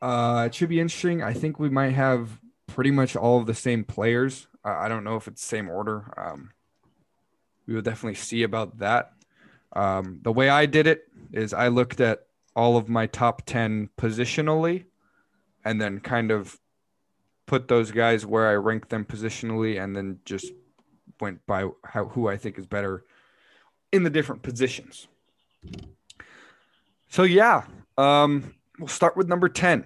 [0.00, 1.22] Uh, it should be interesting.
[1.22, 4.46] I think we might have pretty much all of the same players.
[4.64, 6.12] I don't know if it's the same order.
[6.16, 6.50] Um,
[7.66, 9.12] we will definitely see about that.
[9.72, 13.88] Um, the way I did it is I looked at all of my top 10
[13.96, 14.84] positionally
[15.64, 16.58] and then kind of
[17.46, 20.52] put those guys where I ranked them positionally and then just
[21.20, 23.04] went by how, who I think is better
[23.92, 25.06] in the different positions.
[27.08, 27.64] So yeah,
[27.96, 29.84] um, we'll start with number 10.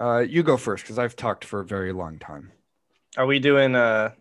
[0.00, 2.52] Uh, you go first because I've talked for a very long time.
[3.16, 3.74] Are we doing?
[3.74, 4.12] Uh,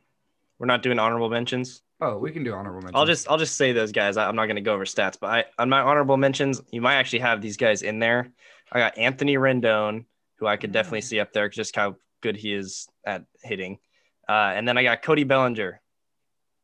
[0.59, 1.81] we're not doing honorable mentions.
[1.99, 2.95] Oh, we can do honorable mentions.
[2.95, 4.17] I'll just I'll just say those guys.
[4.17, 6.81] I, I'm not going to go over stats, but I on my honorable mentions, you
[6.81, 8.29] might actually have these guys in there.
[8.71, 10.05] I got Anthony Rendon,
[10.37, 13.79] who I could definitely see up there, just how good he is at hitting.
[14.27, 15.81] Uh, and then I got Cody Bellinger,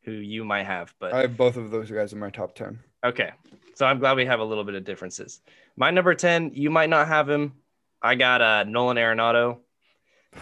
[0.03, 2.79] who you might have, but I have both of those guys in my top 10.
[3.03, 3.31] Okay.
[3.75, 5.41] So I'm glad we have a little bit of differences.
[5.77, 7.53] My number 10, you might not have him.
[8.01, 9.59] I got uh, Nolan Arenado.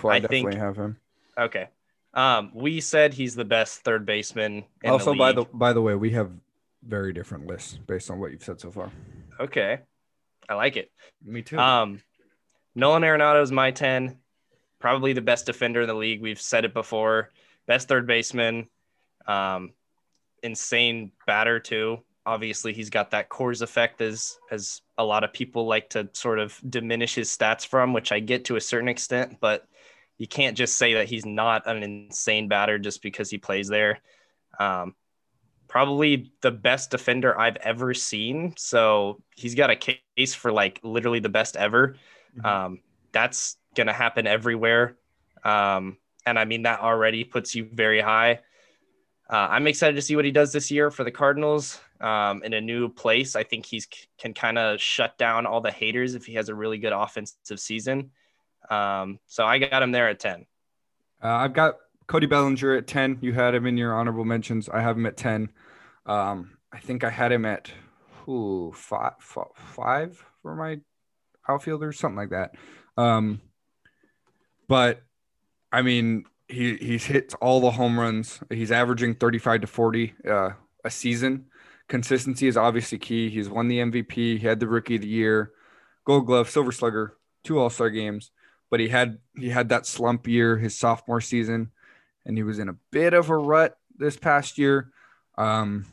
[0.02, 0.98] So I, I definitely think- have him.
[1.38, 1.68] Okay.
[2.14, 4.66] Um, we said he's the best third baseman.
[4.84, 6.32] In also, the by the by the way, we have
[6.84, 8.92] very different lists based on what you've said so far.
[9.40, 9.80] okay,
[10.50, 10.92] I like it.
[11.24, 11.60] Me too.
[11.60, 12.02] Um,
[12.76, 14.18] Nolan Arenado is my 10.
[14.80, 16.22] Probably the best defender in the league.
[16.22, 17.32] We've said it before.
[17.66, 18.68] Best third baseman.
[19.26, 19.74] Um,
[20.44, 22.04] insane batter too.
[22.26, 26.40] Obviously, he's got that Coors effect as as a lot of people like to sort
[26.40, 29.66] of diminish his stats from, which I get to a certain extent, but
[30.18, 34.00] you can't just say that he's not an insane batter just because he plays there.
[34.60, 34.96] Um,
[35.68, 38.54] probably the best defender I've ever seen.
[38.58, 41.96] So he's got a case for like literally the best ever.
[42.38, 42.46] Mhm.
[42.46, 42.80] Um,
[43.12, 44.98] that's going to happen everywhere.
[45.44, 48.40] Um, and I mean, that already puts you very high.
[49.30, 52.54] Uh, I'm excited to see what he does this year for the Cardinals um, in
[52.54, 53.36] a new place.
[53.36, 53.88] I think he's
[54.18, 57.60] can kind of shut down all the haters if he has a really good offensive
[57.60, 58.12] season.
[58.70, 60.46] Um, so I got him there at 10.
[61.24, 61.76] Uh, I've got
[62.08, 63.20] Cody Bellinger at 10.
[63.22, 64.70] You had him in your honorable mentions.
[64.70, 65.50] I have him at 10.
[66.06, 67.72] Um, I think I had him at
[68.28, 70.80] ooh, five, five for my
[71.48, 72.56] outfielders, something like that.
[72.98, 73.42] Um,
[74.68, 75.02] but
[75.72, 78.40] I mean, he he's hit all the home runs.
[78.50, 80.50] He's averaging 35 to 40 uh,
[80.84, 81.46] a season.
[81.88, 83.30] Consistency is obviously key.
[83.30, 84.14] He's won the MVP.
[84.14, 85.52] He had the Rookie of the Year,
[86.06, 88.32] Gold Glove, Silver Slugger, two All Star games.
[88.70, 91.72] But he had he had that slump year his sophomore season,
[92.26, 94.92] and he was in a bit of a rut this past year.
[95.38, 95.86] Um,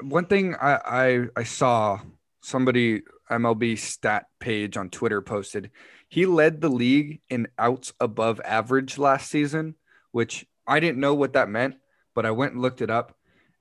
[0.00, 2.00] one thing I, I I saw
[2.42, 5.70] somebody MLB stat page on Twitter posted
[6.08, 9.74] he led the league in outs above average last season,
[10.10, 11.76] which I didn't know what that meant,
[12.14, 13.14] but I went and looked it up,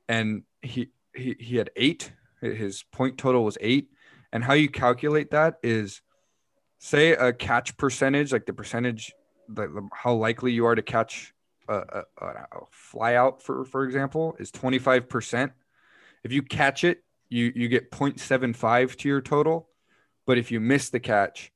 [0.08, 2.12] and he he he had eight.
[2.40, 3.90] His point total was eight,
[4.32, 6.02] and how you calculate that is,
[6.80, 9.14] say a catch percentage, like the percentage,
[9.50, 11.34] the, how likely you are to catch
[11.68, 15.52] a, a, a fly out, for for example, is twenty five percent.
[16.24, 19.70] If you catch it, you you get 0.75 to your total,
[20.26, 21.52] but if you miss the catch,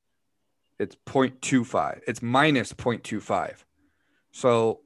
[0.78, 2.00] it's 0.25.
[2.06, 3.64] It's minus 0.25.
[4.32, 4.80] So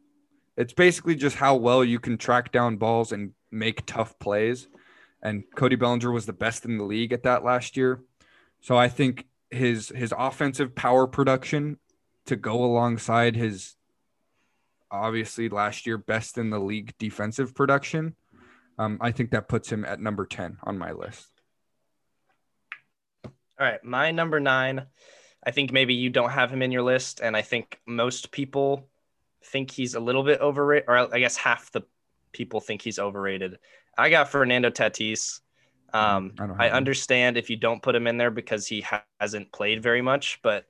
[0.56, 4.68] it's basically just how well you can track down balls and make tough plays.
[5.22, 8.00] And Cody Bellinger was the best in the league at that last year.
[8.60, 11.78] So I think his his offensive power production
[12.26, 13.76] to go alongside his
[14.90, 18.14] obviously last year best in the league defensive production.
[18.78, 21.30] Um, I think that puts him at number 10 on my list.
[23.24, 24.86] All right, my number nine.
[25.44, 28.88] I think maybe you don't have him in your list, and I think most people
[29.44, 31.82] think he's a little bit overrated, or I guess half the
[32.32, 33.58] people think he's overrated.
[33.96, 35.40] I got Fernando Tatis.
[35.96, 39.52] Um, I I understand if you don't put him in there because he ha- hasn't
[39.52, 40.66] played very much, but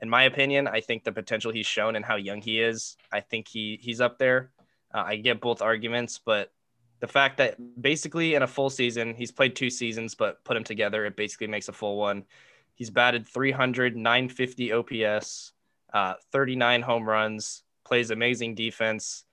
[0.00, 3.20] in my opinion, I think the potential he's shown and how young he is, I
[3.20, 4.50] think he he's up there.
[4.94, 6.52] Uh, I get both arguments, but
[7.00, 10.64] the fact that basically in a full season, he's played two seasons, but put them
[10.64, 12.24] together, it basically makes a full one.
[12.74, 15.52] He's batted 300, 950 OPS,
[15.92, 19.24] uh, 39 home runs, plays amazing defense,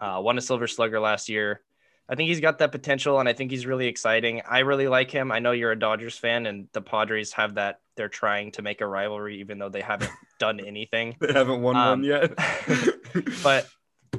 [0.00, 1.62] uh, won a Silver Slugger last year.
[2.08, 4.40] I think he's got that potential, and I think he's really exciting.
[4.48, 5.32] I really like him.
[5.32, 7.80] I know you're a Dodgers fan, and the Padres have that.
[7.96, 11.16] They're trying to make a rivalry, even though they haven't done anything.
[11.20, 12.32] They haven't won Um, one yet.
[13.42, 13.66] But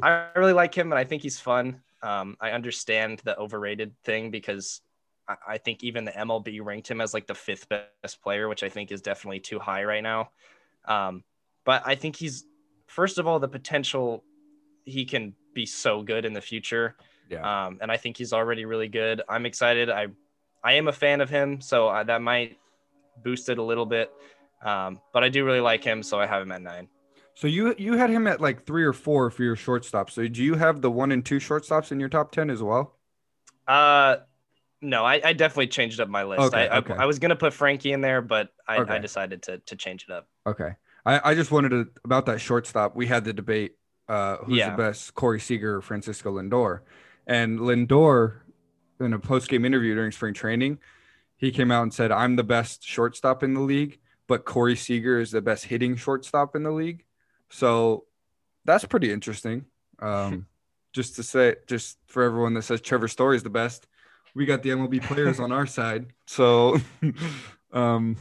[0.02, 1.82] I really like him, and I think he's fun.
[2.02, 4.82] Um, I understand the overrated thing because
[5.28, 8.64] I, I think even the MLB ranked him as like the fifth best player, which
[8.64, 10.32] I think is definitely too high right now.
[10.86, 11.24] Um,
[11.66, 12.46] but I think he's
[12.88, 14.24] first of all the potential
[14.86, 16.96] he can be so good in the future.
[17.30, 17.66] Yeah.
[17.68, 19.22] Um, and I think he's already really good.
[19.28, 19.90] I'm excited.
[19.90, 20.08] I
[20.64, 22.58] I am a fan of him, so uh, that might
[23.24, 24.12] boost it a little bit.
[24.64, 26.88] Um, but I do really like him, so I have him at nine.
[27.36, 30.10] So you you had him at like three or four for your shortstop.
[30.10, 32.96] So do you have the one and two shortstops in your top ten as well?
[33.68, 34.18] Uh,
[34.82, 36.42] no, I, I definitely changed up my list.
[36.42, 36.94] Okay, I, okay.
[36.94, 40.06] I I was gonna put Frankie in there, but I, I decided to to change
[40.10, 40.28] it up.
[40.48, 40.72] Okay.
[41.06, 42.96] I, I just wanted to about that shortstop.
[42.96, 43.76] We had the debate
[44.10, 44.72] uh who's Yeah.
[44.72, 46.82] the best, Corey Seager or Francisco Lindor.
[47.28, 48.40] And Lindor,
[49.00, 50.80] in a post game interview during spring training,
[51.36, 55.20] he came out and said, I'm the best shortstop in the league, but Corey Seager
[55.20, 57.04] is the best hitting shortstop in the league.
[57.50, 58.06] So
[58.66, 59.66] that's pretty interesting.
[60.00, 60.48] Um
[60.94, 63.88] just to say just for everyone that says Trevor Story is the best,
[64.34, 66.08] we got the MLB players on our side.
[66.26, 66.80] So
[67.72, 68.18] um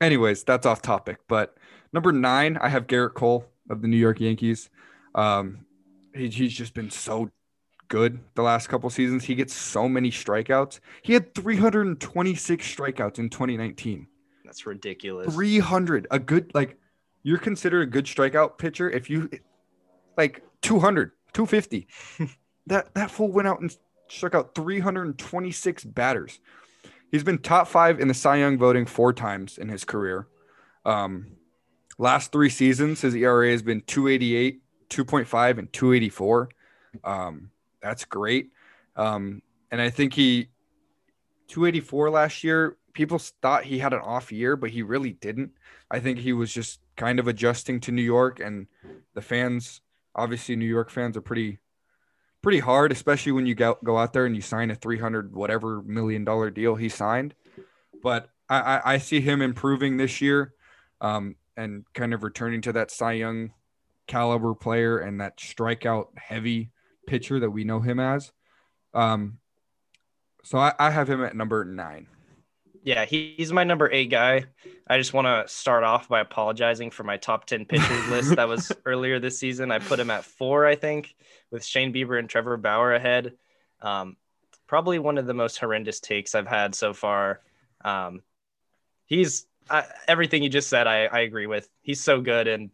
[0.00, 1.18] anyways, that's off topic.
[1.28, 1.56] But
[1.92, 4.68] number nine, I have Gerrit Cole of the New York Yankees.
[5.14, 5.66] Um,
[6.14, 7.30] he, he's just been so
[7.88, 9.24] good the last couple seasons.
[9.24, 10.80] He gets so many strikeouts.
[11.02, 14.06] He had 326 strikeouts in 2019.
[14.44, 15.34] That's ridiculous.
[15.34, 16.78] 300, a good like
[17.22, 19.28] you're considered a good strikeout pitcher if you
[20.16, 21.88] like 200, 250.
[22.66, 23.76] that that fool went out and
[24.08, 26.40] struck out 326 batters.
[27.10, 30.28] He's been top five in the Cy Young voting four times in his career.
[30.84, 31.36] Um,
[31.98, 36.48] last three seasons, his ERA has been 288, 2.5, and 284.
[37.04, 37.50] Um,
[37.82, 38.50] that's great.
[38.96, 40.48] Um, and I think he
[41.48, 42.76] 284 last year.
[42.92, 45.52] People thought he had an off year, but he really didn't.
[45.90, 48.66] I think he was just kind of adjusting to New York, and
[49.14, 49.80] the fans,
[50.14, 51.58] obviously, New York fans are pretty,
[52.42, 55.82] pretty hard, especially when you go go out there and you sign a 300 whatever
[55.82, 57.34] million dollar deal he signed.
[58.02, 60.54] But I, I, I see him improving this year,
[61.00, 63.52] um, and kind of returning to that Cy Young
[64.08, 66.70] caliber player and that strikeout heavy
[67.08, 68.32] pitcher that we know him as.
[68.94, 69.38] Um,
[70.44, 72.06] so I, I have him at number nine.
[72.82, 74.44] Yeah, he's my number eight guy.
[74.88, 78.48] I just want to start off by apologizing for my top 10 pitchers list that
[78.48, 79.70] was earlier this season.
[79.70, 81.14] I put him at four, I think,
[81.50, 83.34] with Shane Bieber and Trevor Bauer ahead.
[83.82, 84.16] Um,
[84.66, 87.40] probably one of the most horrendous takes I've had so far.
[87.84, 88.22] Um,
[89.06, 91.68] he's I, everything you just said, I, I agree with.
[91.82, 92.48] He's so good.
[92.48, 92.70] And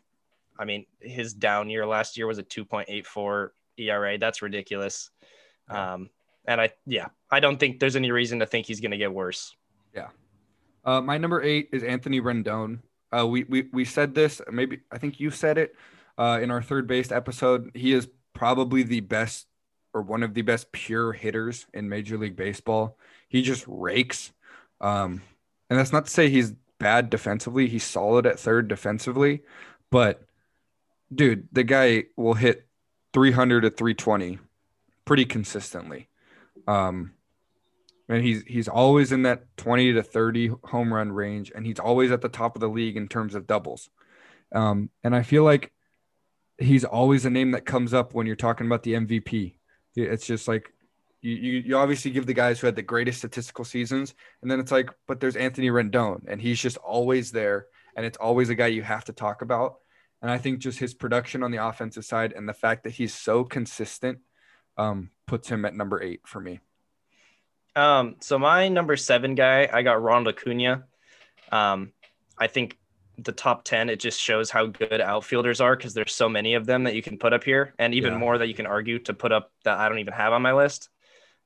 [0.58, 3.48] I mean, his down year last year was a 2.84
[3.78, 4.18] ERA.
[4.18, 5.10] That's ridiculous.
[5.68, 6.10] Um,
[6.46, 9.12] and I, yeah, I don't think there's any reason to think he's going to get
[9.12, 9.54] worse.
[9.94, 10.08] Yeah.
[10.84, 12.80] Uh, my number eight is Anthony Rendon.
[13.16, 15.74] Uh, we, we, we said this, maybe I think you said it
[16.18, 17.70] uh, in our third base episode.
[17.74, 19.46] He is probably the best
[19.94, 22.98] or one of the best pure hitters in Major League Baseball.
[23.28, 24.32] He just rakes.
[24.80, 25.22] Um,
[25.70, 27.68] and that's not to say he's bad defensively.
[27.68, 29.42] He's solid at third defensively,
[29.90, 30.24] but
[31.14, 32.66] dude, the guy will hit
[33.14, 34.38] 300 to 320
[35.04, 36.08] pretty consistently.
[36.66, 37.12] Um,
[38.08, 42.10] and he's he's always in that 20 to 30 home run range, and he's always
[42.10, 43.88] at the top of the league in terms of doubles.
[44.54, 45.72] Um, and I feel like
[46.58, 49.54] he's always a name that comes up when you're talking about the MVP.
[49.96, 50.72] It's just like
[51.22, 54.60] you, you, you obviously give the guys who had the greatest statistical seasons, and then
[54.60, 58.54] it's like, but there's Anthony Rendon, and he's just always there, and it's always a
[58.54, 59.76] guy you have to talk about.
[60.24, 63.12] And I think just his production on the offensive side and the fact that he's
[63.12, 64.20] so consistent
[64.78, 66.60] um, puts him at number eight for me.
[67.76, 70.84] Um, so my number seven guy, I got Ronald Acuna.
[71.52, 71.92] Um,
[72.38, 72.78] I think
[73.18, 76.64] the top 10, it just shows how good outfielders are because there's so many of
[76.64, 78.18] them that you can put up here and even yeah.
[78.18, 80.54] more that you can argue to put up that I don't even have on my
[80.54, 80.88] list.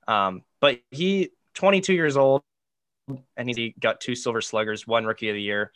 [0.06, 2.42] Um, but he 22 years old
[3.36, 5.72] and he got two silver sluggers, one rookie of the year,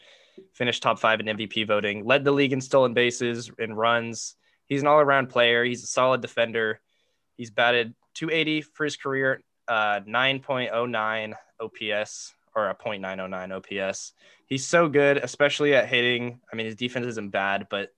[0.54, 4.36] finished top five in MVP voting, led the league in stolen bases and runs.
[4.66, 5.64] He's an all around player.
[5.64, 6.80] He's a solid defender.
[7.36, 14.12] He's batted 280 for his career, uh, 9.09 OPS or a 0.909 OPS.
[14.46, 16.40] He's so good, especially at hitting.
[16.52, 17.90] I mean, his defense isn't bad, but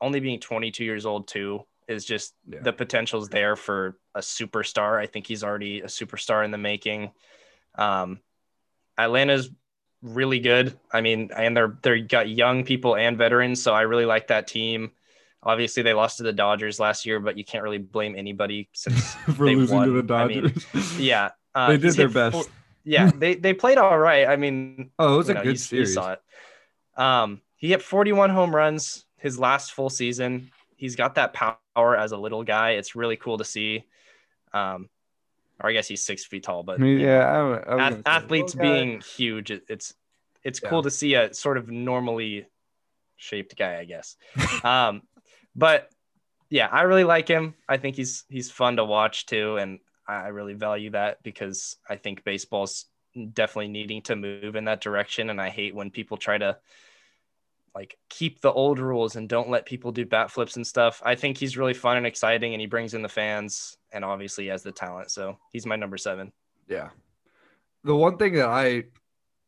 [0.00, 2.60] only being 22 years old too is just yeah.
[2.62, 4.98] the potential's there for a superstar.
[4.98, 7.12] I think he's already a superstar in the making.
[7.76, 8.20] Um,
[8.98, 9.50] Atlanta's
[10.06, 10.78] really good.
[10.92, 14.46] I mean, and they're they're got young people and veterans, so I really like that
[14.46, 14.92] team.
[15.42, 19.14] Obviously, they lost to the Dodgers last year, but you can't really blame anybody since
[19.36, 19.88] for losing won.
[19.88, 20.66] to the Dodgers.
[20.72, 22.32] I mean, yeah, uh, they did their best.
[22.32, 22.44] Four,
[22.84, 24.26] yeah, they they played all right.
[24.26, 25.88] I mean, oh, it was a know, good you, series.
[25.90, 26.22] You saw it.
[26.96, 30.50] Um, he hit 41 home runs his last full season.
[30.76, 32.72] He's got that power as a little guy.
[32.72, 33.84] It's really cool to see.
[34.52, 34.88] Um,
[35.60, 39.64] or I guess he's six feet tall, but yeah, I, I athletes being huge, it,
[39.68, 39.94] it's
[40.44, 40.68] it's yeah.
[40.68, 42.46] cool to see a sort of normally
[43.16, 44.16] shaped guy, I guess.
[44.64, 45.02] um,
[45.54, 45.90] but
[46.50, 47.54] yeah, I really like him.
[47.68, 51.96] I think he's he's fun to watch too, and I really value that because I
[51.96, 52.86] think baseball's
[53.32, 55.30] definitely needing to move in that direction.
[55.30, 56.58] And I hate when people try to
[57.76, 61.02] like keep the old rules and don't let people do bat flips and stuff.
[61.04, 64.44] I think he's really fun and exciting, and he brings in the fans, and obviously
[64.44, 65.10] he has the talent.
[65.10, 66.32] So he's my number seven.
[66.68, 66.88] Yeah.
[67.84, 68.84] The one thing that I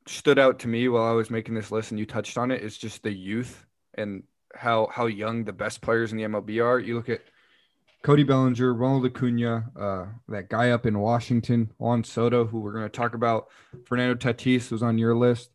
[0.06, 2.62] stood out to me while I was making this list, and you touched on it,
[2.62, 3.64] is just the youth
[3.94, 4.24] and
[4.54, 6.78] how how young the best players in the MLB are.
[6.78, 7.22] You look at
[8.02, 12.84] Cody Bellinger, Ronald Acuna, uh, that guy up in Washington, Juan Soto, who we're going
[12.84, 13.48] to talk about.
[13.86, 15.50] Fernando Tatis was on your list.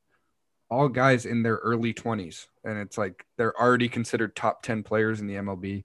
[0.74, 2.48] All guys in their early 20s.
[2.64, 5.84] And it's like they're already considered top 10 players in the MLB.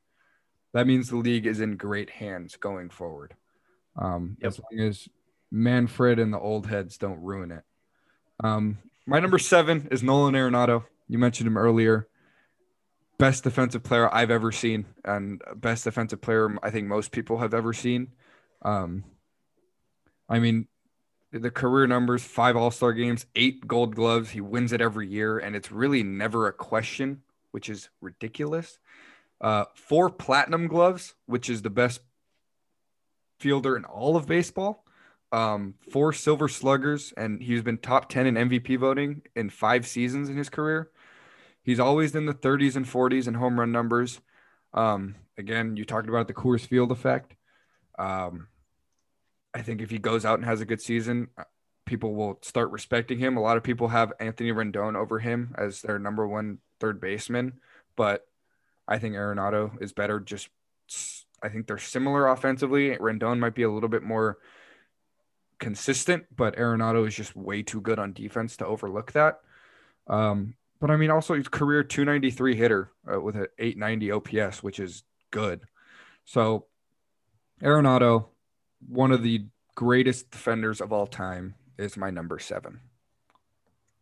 [0.73, 3.35] That means the league is in great hands going forward.
[3.97, 4.49] Um, yep.
[4.49, 5.09] As long as
[5.51, 7.65] Manfred and the old heads don't ruin it.
[8.43, 10.85] Um, my number seven is Nolan Arenado.
[11.09, 12.09] You mentioned him earlier
[13.19, 17.53] best defensive player I've ever seen, and best defensive player I think most people have
[17.53, 18.13] ever seen.
[18.63, 19.05] Um,
[20.29, 20.69] I mean,
[21.33, 24.31] the career numbers: five All Star games, eight Gold Gloves.
[24.31, 28.79] He wins it every year, and it's really never a question which is ridiculous.
[29.41, 32.01] Uh, four platinum gloves, which is the best
[33.39, 34.85] fielder in all of baseball.
[35.31, 40.29] Um, four silver sluggers, and he's been top 10 in MVP voting in five seasons
[40.29, 40.91] in his career.
[41.63, 44.21] He's always in the 30s and 40s in home run numbers.
[44.73, 47.35] Um, again, you talked about the Coors Field effect.
[47.99, 48.49] Um,
[49.59, 51.43] I think if he goes out and has a good season, uh,
[51.85, 53.37] people will start respecting him.
[53.37, 57.55] A lot of people have Anthony Rendon over him as their number one third baseman,
[57.97, 58.25] but
[58.87, 60.21] I think Arenado is better.
[60.21, 60.49] Just
[61.43, 62.97] I think they're similar offensively.
[62.97, 64.39] Rendon might be a little bit more
[65.59, 69.41] consistent, but Arenado is just way too good on defense to overlook that.
[70.07, 74.79] Um, but I mean, also his career 293 hitter uh, with an 890 OPS, which
[74.79, 75.03] is
[75.33, 75.63] good.
[76.25, 76.67] So
[77.61, 78.27] Arenado,
[78.87, 82.81] one of the greatest defenders of all time, is my number seven.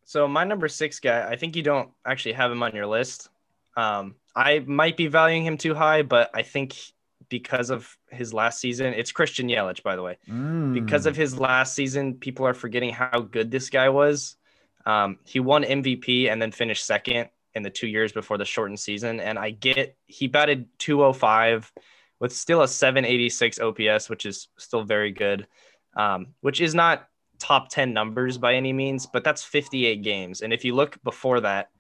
[0.05, 3.29] So my number six guy, I think you don't actually have him on your list.
[3.77, 6.77] Um, I might be valuing him too high, but I think
[7.29, 10.17] because of his last season, it's Christian Yelich, by the way.
[10.29, 10.75] Mm.
[10.75, 14.37] Because of his last season, people are forgetting how good this guy was.
[14.85, 18.79] Um, he won MVP and then finished second in the two years before the shortened
[18.79, 19.19] season.
[19.19, 21.73] And I get he batted 205
[22.19, 25.47] with still a 786 OPS, which is still very good,
[25.97, 27.09] um, which is not
[27.39, 30.41] top 10 numbers by any means, but that's 58 games.
[30.41, 31.71] And if you look before that,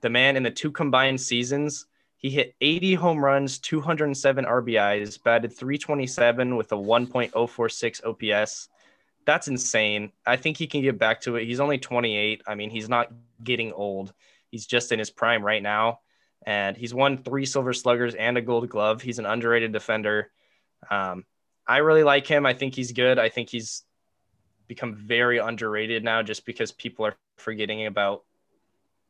[0.00, 5.52] the man in the two combined seasons, he hit 80 home runs, 207 RBIs, batted
[5.52, 8.68] 327 with a 1.046 OPS.
[9.24, 10.12] That's insane.
[10.24, 11.44] I think he can get back to it.
[11.44, 12.42] He's only 28.
[12.46, 13.12] I mean, he's not
[13.42, 14.12] getting old.
[14.50, 16.00] He's just in his prime right now.
[16.46, 19.02] And he's won three silver sluggers and a gold glove.
[19.02, 20.30] He's an underrated defender.
[20.88, 21.24] Um,
[21.66, 22.46] I really like him.
[22.46, 23.18] I think he's good.
[23.18, 23.82] I think he's
[24.68, 28.22] become very underrated now just because people are forgetting about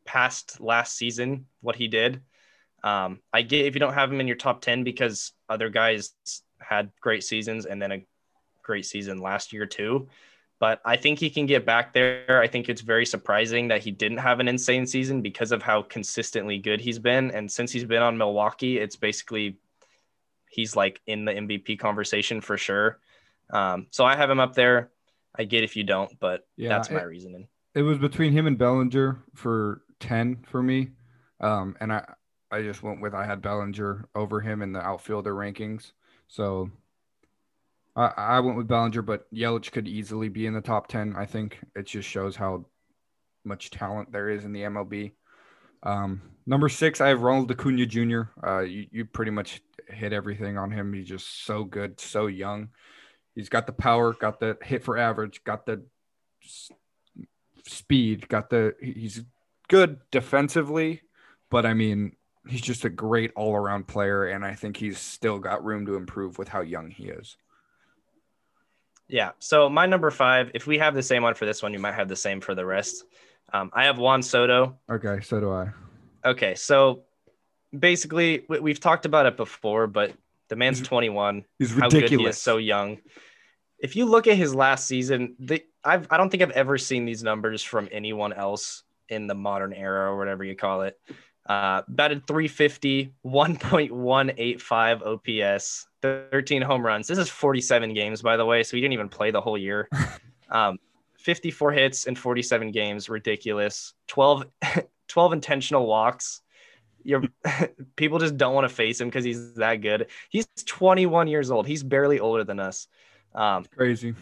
[0.05, 2.23] past last season, what he did.
[2.83, 6.13] Um, I get if you don't have him in your top 10 because other guys
[6.59, 8.07] had great seasons and then a
[8.63, 10.09] great season last year too.
[10.59, 12.41] But I think he can get back there.
[12.41, 15.83] I think it's very surprising that he didn't have an insane season because of how
[15.83, 17.31] consistently good he's been.
[17.31, 19.59] And since he's been on Milwaukee, it's basically
[20.49, 22.99] he's like in the MVP conversation for sure.
[23.51, 24.91] Um, so I have him up there.
[25.39, 27.49] I get if you don't, but yeah, that's my it, reasoning.
[27.75, 30.93] It was between him and Bellinger for 10 for me.
[31.41, 32.05] Um, and I,
[32.51, 35.93] I just went with I had Bellinger over him in the outfielder rankings.
[36.29, 36.71] So
[37.97, 41.15] I, I went with Bellinger, but Yelich could easily be in the top 10.
[41.17, 42.67] I think it just shows how
[43.45, 45.13] much talent there is in the MLB.
[45.83, 48.23] Um, number six, I have Ronald Acuna Jr.
[48.45, 50.93] Uh, you, you pretty much hit everything on him.
[50.93, 52.69] He's just so good, so young.
[53.35, 55.85] He's got the power, got the hit for average, got the
[57.67, 58.75] speed, got the.
[58.81, 59.23] He's
[59.69, 61.03] good defensively,
[61.51, 62.17] but I mean,
[62.49, 65.97] he's just a great all around player, and I think he's still got room to
[65.97, 67.37] improve with how young he is.
[69.09, 69.33] Yeah.
[69.39, 71.95] So my number five, if we have the same one for this one, you might
[71.95, 73.05] have the same for the rest.
[73.53, 74.77] Um, I have Juan Soto.
[74.91, 75.69] Okay, so do I.
[76.25, 77.05] Okay, so
[77.77, 80.13] basically we've talked about it before, but
[80.49, 81.45] the man's 21.
[81.59, 81.93] He's ridiculous.
[81.93, 82.99] How good he is so young.
[83.79, 87.05] If you look at his last season, the, I've, I don't think I've ever seen
[87.05, 90.99] these numbers from anyone else in the modern era or whatever you call it.
[91.49, 95.87] Uh, batted 350, 1.185 OPS,
[96.31, 97.07] 13 home runs.
[97.07, 99.89] This is 47 games, by the way, so he didn't even play the whole year.
[100.49, 100.79] Um,
[101.19, 103.95] 54 hits in 47 games, ridiculous.
[104.07, 104.47] 12,
[105.09, 106.41] 12 intentional walks
[107.07, 107.23] you're
[107.97, 110.09] people just don't want to face him because he's that good.
[110.29, 111.67] He's 21 years old.
[111.67, 112.89] He's barely older than us.
[113.35, 114.15] Um, crazy.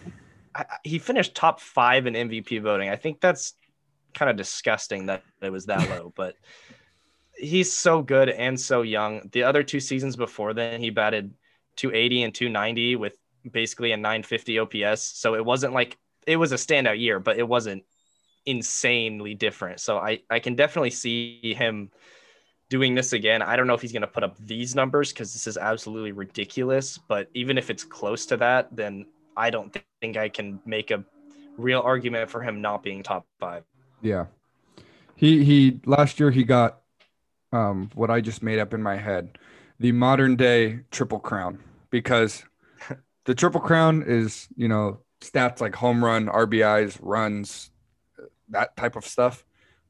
[0.55, 2.91] I, he finished top five in MVP voting.
[2.91, 3.55] I think that's
[4.12, 6.37] kind of disgusting that it was that low, but
[7.37, 9.28] he's so good and so young.
[9.32, 11.32] The other two seasons before then, he batted
[11.77, 13.16] 280 and 290 with
[13.51, 15.03] basically a 950 OPS.
[15.03, 15.97] So it wasn't like
[16.27, 17.85] it was a standout year, but it wasn't
[18.47, 19.81] insanely different.
[19.81, 21.91] So I, I can definitely see him
[22.70, 23.43] doing this again.
[23.43, 26.12] I don't know if he's going to put up these numbers because this is absolutely
[26.12, 26.99] ridiculous.
[26.99, 29.07] But even if it's close to that, then
[29.37, 31.05] I don't think I can make a
[31.57, 33.64] real argument for him not being top five.
[34.03, 34.27] Yeah,
[35.16, 36.81] he he last year he got
[37.53, 39.39] um, what I just made up in my head,
[39.79, 41.59] the modern day triple crown
[41.91, 42.45] because
[43.25, 47.70] the triple crown is you know stats like home run, RBIs, runs,
[48.51, 49.45] that type of stuff.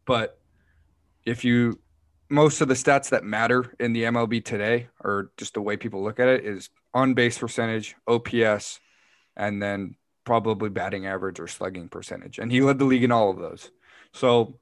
[0.05, 0.39] But
[1.24, 1.78] if you
[2.28, 6.03] most of the stats that matter in the MLB today, or just the way people
[6.03, 8.80] look at it, is on base percentage, OPS,
[9.37, 12.39] and then probably batting average or slugging percentage.
[12.39, 13.70] And he led the league in all of those.
[14.12, 14.59] So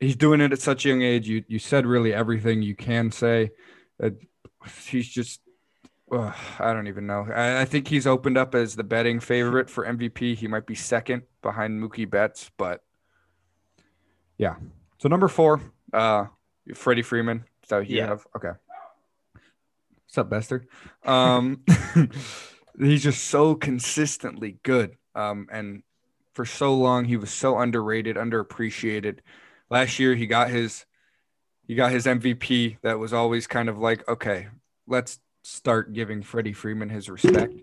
[0.00, 1.28] he's doing it at such a young age.
[1.28, 3.50] You you said really everything you can say.
[4.02, 4.10] Uh,
[4.86, 5.40] he's just
[6.10, 7.26] uh, I don't even know.
[7.34, 10.36] I, I, think he's opened up as the betting favorite for MVP.
[10.36, 12.82] He might be second behind Mookie Betts, but
[14.38, 14.56] yeah.
[14.98, 15.60] So number four,
[15.92, 16.26] uh,
[16.74, 17.44] Freddie Freeman.
[17.62, 18.06] Is that what you yeah.
[18.06, 18.26] have?
[18.36, 18.52] Okay.
[20.06, 20.66] What's up, Bester?
[21.04, 21.64] Um,
[22.78, 24.96] he's just so consistently good.
[25.14, 25.82] Um, and
[26.32, 29.18] for so long, he was so underrated, underappreciated.
[29.68, 30.86] Last year, he got his
[31.68, 32.78] he got his MVP.
[32.82, 34.48] That was always kind of like, okay,
[34.86, 37.54] let's start giving Freddie Freeman his respect,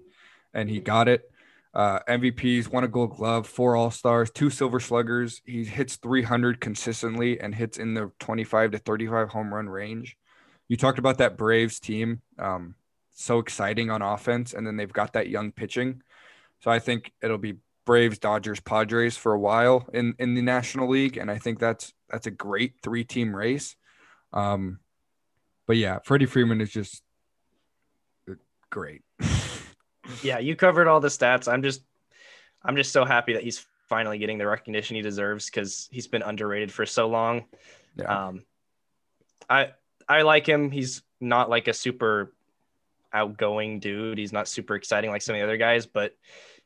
[0.53, 1.29] and he got it.
[1.73, 5.41] Uh, MVPs, won a Gold Glove, four All Stars, two Silver Sluggers.
[5.43, 10.15] He hits 300 consistently and hits in the 25 to 35 home run range.
[10.69, 12.75] You talked about that Braves team, um,
[13.13, 16.01] so exciting on offense, and then they've got that young pitching.
[16.61, 20.89] So I think it'll be Braves, Dodgers, Padres for a while in in the National
[20.89, 23.75] League, and I think that's that's a great three team race.
[24.35, 24.79] Um,
[25.65, 27.01] but yeah, Freddie Freeman is just
[28.69, 29.01] great.
[30.21, 31.51] yeah, you covered all the stats.
[31.51, 31.81] I'm just
[32.63, 36.21] I'm just so happy that he's finally getting the recognition he deserves because he's been
[36.21, 37.45] underrated for so long.
[37.95, 38.27] Yeah.
[38.27, 38.43] Um,
[39.49, 39.71] I
[40.07, 40.71] I like him.
[40.71, 42.33] He's not like a super
[43.13, 44.17] outgoing dude.
[44.17, 46.15] He's not super exciting like some of the other guys, but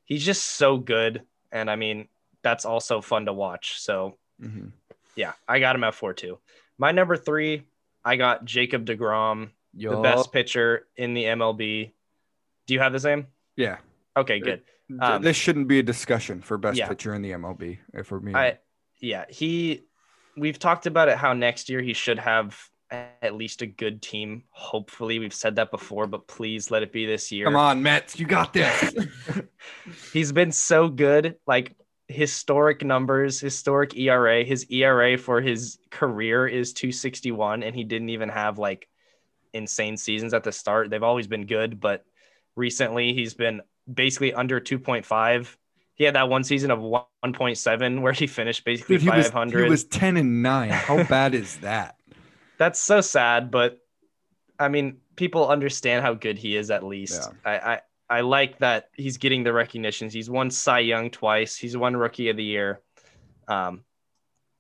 [0.04, 1.24] he's just so good.
[1.52, 2.08] And I mean,
[2.42, 3.80] that's also fun to watch.
[3.80, 4.70] So mm-hmm.
[5.16, 6.40] yeah, I got him at four too.
[6.80, 7.68] My number three,
[8.04, 9.92] I got Jacob DeGrom, Yo.
[9.92, 11.92] the best pitcher in the MLB.
[12.66, 13.28] Do you have the same?
[13.58, 13.78] Yeah.
[14.16, 14.62] Okay, good.
[15.00, 16.88] Um, this shouldn't be a discussion for best yeah.
[16.88, 17.78] pitcher in the MLB.
[17.94, 18.58] If we're I,
[19.00, 19.84] yeah, he.
[20.38, 21.18] We've talked about it.
[21.18, 22.58] How next year he should have
[22.92, 24.44] at least a good team.
[24.52, 27.46] Hopefully, we've said that before, but please let it be this year.
[27.46, 28.96] Come on, Mets, you got this.
[30.14, 31.36] He's been so good.
[31.46, 31.76] Like
[32.10, 34.44] historic numbers, historic ERA.
[34.44, 38.90] His ERA for his career is 261, and he didn't even have like
[39.54, 40.90] insane seasons at the start.
[40.90, 42.04] They've always been good, but
[42.56, 45.56] recently he's been basically under 2.5.
[45.94, 49.54] He had that one season of 1.7 where he finished basically Dude, he 500.
[49.56, 50.70] Was, he was 10 and 9.
[50.70, 51.96] How bad is that?
[52.58, 53.78] That's so sad, but
[54.58, 57.30] I mean, people understand how good he is at least.
[57.46, 57.52] Yeah.
[57.52, 60.14] I, I I like that he's getting the recognitions.
[60.14, 61.56] He's won Cy Young twice.
[61.56, 62.82] He's won Rookie of the Year.
[63.48, 63.84] Um,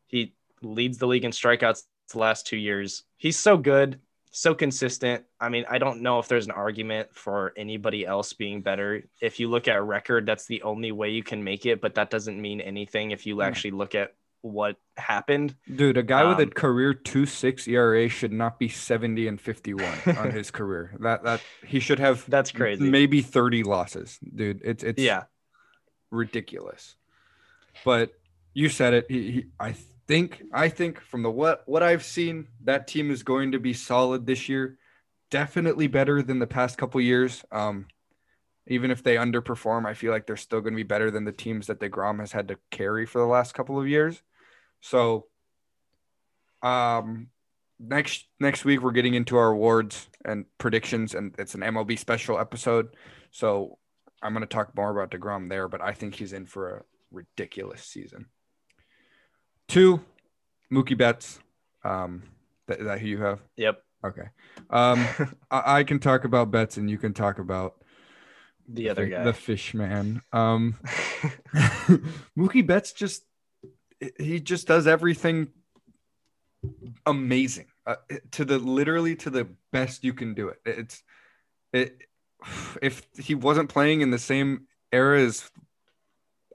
[0.07, 3.03] he leads the league in strikeouts the last two years.
[3.17, 3.99] He's so good,
[4.31, 5.25] so consistent.
[5.39, 9.03] I mean, I don't know if there's an argument for anybody else being better.
[9.21, 12.09] If you look at record, that's the only way you can make it, but that
[12.09, 13.41] doesn't mean anything if you hmm.
[13.41, 15.55] actually look at what happened.
[15.73, 19.27] Dude, a guy um, with a um, career two six ERA should not be 70
[19.27, 20.95] and 51 on his career.
[20.99, 22.89] That that he should have that's crazy.
[22.89, 24.19] Maybe 30 losses.
[24.19, 25.23] Dude, it's it's yeah
[26.11, 26.95] ridiculous.
[27.85, 28.13] But
[28.53, 29.05] you said it.
[29.09, 29.73] He, he, I
[30.07, 33.73] think I think from the what what I've seen, that team is going to be
[33.73, 34.77] solid this year.
[35.31, 37.43] Definitely better than the past couple years.
[37.51, 37.87] Um
[38.69, 41.31] even if they underperform, I feel like they're still going to be better than the
[41.31, 44.21] teams that DeGrom has had to carry for the last couple of years.
[44.81, 45.27] So,
[46.61, 47.27] um,
[47.79, 52.39] next next week we're getting into our awards and predictions, and it's an MLB special
[52.39, 52.95] episode.
[53.31, 53.77] So
[54.21, 56.81] I'm going to talk more about Degrom there, but I think he's in for a
[57.11, 58.25] ridiculous season.
[59.67, 60.01] Two,
[60.71, 61.39] Mookie Betts.
[61.83, 62.23] Um,
[62.67, 63.39] that, that who you have?
[63.55, 63.81] Yep.
[64.05, 64.29] Okay.
[64.69, 65.05] Um,
[65.51, 67.75] I, I, can talk about Betts, and you can talk about
[68.67, 70.21] the other guy, the fish man.
[70.33, 70.75] Um,
[72.37, 73.23] Mookie Betts just
[74.19, 75.49] he just does everything
[77.05, 77.95] amazing uh,
[78.31, 80.59] to the literally to the best you can do it.
[80.65, 81.03] It's
[81.73, 82.01] it
[82.81, 85.49] if he wasn't playing in the same era as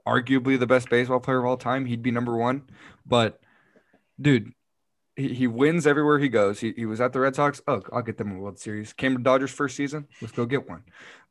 [0.07, 2.63] arguably the best baseball player of all time, he'd be number one.
[3.05, 3.39] But
[4.19, 4.51] dude,
[5.15, 6.59] he, he wins everywhere he goes.
[6.59, 7.61] He, he was at the Red Sox.
[7.67, 8.93] Oh, I'll get them a World Series.
[8.93, 10.07] Came to Dodgers first season.
[10.21, 10.83] Let's go get one.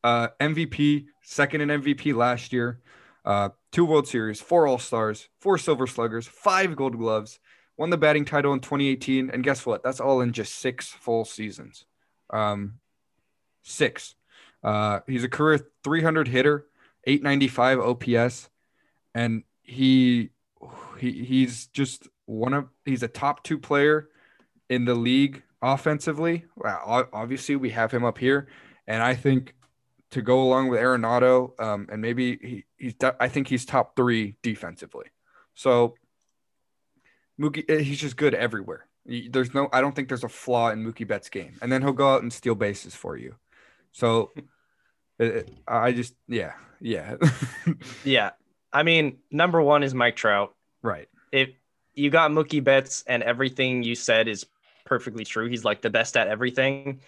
[0.03, 2.81] Uh, MVP, second in MVP last year.
[3.25, 7.39] Uh, two World Series, four All Stars, four Silver Sluggers, five Gold Gloves.
[7.77, 9.83] Won the batting title in 2018, and guess what?
[9.83, 11.87] That's all in just six full seasons.
[12.31, 12.75] Um,
[13.62, 14.14] six.
[14.62, 16.66] Uh, he's a career 300 hitter,
[17.05, 18.49] 895 OPS,
[19.14, 20.31] and he
[20.99, 24.09] he he's just one of he's a top two player
[24.70, 26.45] in the league offensively.
[26.62, 28.49] Obviously we have him up here,
[28.87, 29.55] and I think
[30.15, 34.37] to go along with Arenado, um, and maybe he, he's I think he's top three
[34.43, 35.07] defensively.
[35.55, 35.95] So
[37.41, 38.87] Mookie, eh, he's just good everywhere.
[39.07, 41.93] There's no, I don't think there's a flaw in Mookie Betts' game, and then he'll
[41.93, 43.35] go out and steal bases for you.
[43.93, 44.31] So
[45.19, 47.17] it, it, I just, yeah, yeah,
[48.05, 48.31] yeah.
[48.73, 50.55] I mean, number one is Mike Trout.
[50.83, 51.09] Right.
[51.33, 51.51] If
[51.93, 54.47] you got Mookie Betts, and everything you said is
[54.87, 55.49] perfectly true.
[55.49, 57.01] He's like the best at everything,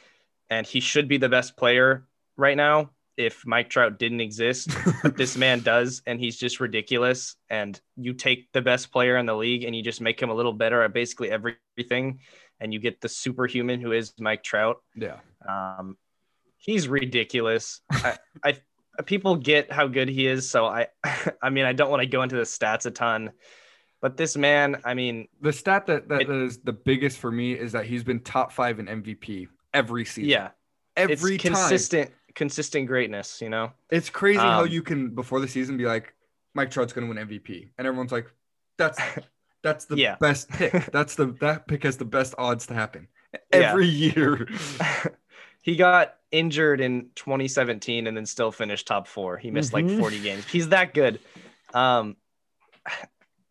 [0.51, 2.05] and he should be the best player
[2.37, 4.71] right now if Mike Trout didn't exist.
[5.03, 7.37] but this man does, and he's just ridiculous.
[7.49, 10.35] And you take the best player in the league and you just make him a
[10.35, 12.21] little better at basically everything,
[12.61, 14.83] and you get the superhuman who is Mike Trout.
[14.95, 15.17] Yeah.
[15.49, 15.97] Um,
[16.59, 17.81] he's ridiculous.
[17.91, 18.59] I, I
[19.05, 20.89] people get how good he is, so I,
[21.43, 23.33] I mean, I don't want to go into the stats a ton.
[24.03, 27.33] But this man, I mean, the stat that, that, it, that is the biggest for
[27.33, 30.29] me is that he's been top five in MVP every season.
[30.29, 30.51] Yeah,
[30.97, 33.41] every it's consistent, consistent greatness.
[33.41, 36.15] You know, it's crazy um, how you can before the season be like,
[36.55, 38.31] Mike Trout's going to win MVP, and everyone's like,
[38.79, 39.01] that's
[39.65, 40.15] that's the yeah.
[40.21, 40.73] best pick.
[40.93, 43.09] That's the that pick has the best odds to happen
[43.53, 44.13] every yeah.
[44.15, 44.49] year.
[45.63, 49.37] he got injured in 2017 and then still finished top four.
[49.39, 49.89] He missed mm-hmm.
[49.89, 50.47] like 40 games.
[50.47, 51.19] He's that good.
[51.75, 52.17] Um,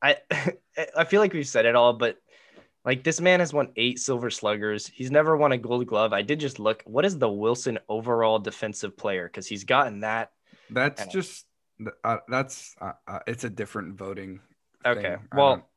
[0.02, 0.18] I
[0.96, 2.18] I feel like we've said it all, but
[2.86, 4.88] like this man has won eight silver sluggers.
[4.88, 6.14] He's never won a gold glove.
[6.14, 6.84] I did just look.
[6.86, 9.28] What is the Wilson overall defensive player?
[9.28, 10.32] Because he's gotten that.
[10.70, 11.46] That's just
[12.04, 14.40] uh, that's uh, uh, it's a different voting.
[14.86, 15.68] Okay, well,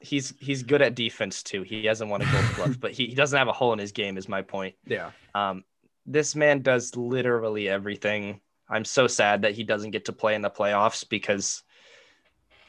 [0.00, 1.62] he's he's good at defense too.
[1.62, 3.92] He hasn't won a gold glove, but he, he doesn't have a hole in his
[3.92, 4.16] game.
[4.16, 4.74] Is my point.
[4.86, 5.10] Yeah.
[5.34, 5.64] Um,
[6.06, 8.40] this man does literally everything.
[8.68, 11.62] I'm so sad that he doesn't get to play in the playoffs because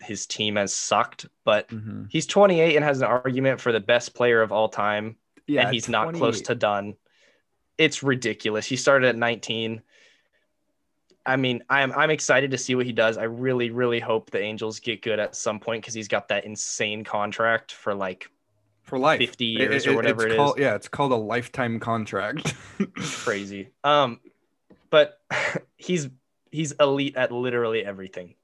[0.05, 2.05] his team has sucked, but mm-hmm.
[2.09, 5.15] he's 28 and has an argument for the best player of all time.
[5.47, 6.95] Yeah, and he's not close to done.
[7.77, 8.65] It's ridiculous.
[8.65, 9.81] He started at 19.
[11.25, 13.17] I mean, I'm I'm excited to see what he does.
[13.17, 16.45] I really, really hope the Angels get good at some point because he's got that
[16.45, 18.29] insane contract for like
[18.83, 20.63] for life, 50 years it, it, or whatever it called, is.
[20.63, 22.55] Yeah, it's called a lifetime contract.
[22.95, 23.69] Crazy.
[23.83, 24.19] Um,
[24.89, 25.19] but
[25.77, 26.09] he's
[26.51, 28.35] he's elite at literally everything.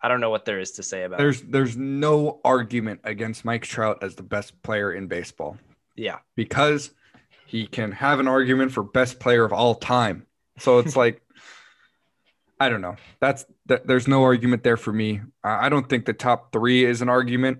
[0.00, 1.18] I don't know what there is to say about.
[1.18, 5.56] There's there's no argument against Mike Trout as the best player in baseball.
[5.94, 6.90] Yeah, because
[7.46, 10.26] he can have an argument for best player of all time.
[10.58, 11.22] So it's like
[12.58, 12.96] I don't know.
[13.20, 15.20] That's that, there's no argument there for me.
[15.42, 17.58] I don't think the top three is an argument,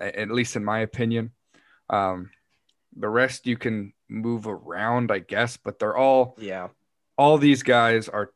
[0.00, 1.32] at least in my opinion.
[1.90, 2.30] Um,
[2.96, 6.68] the rest you can move around, I guess, but they're all yeah.
[7.18, 8.30] All these guys are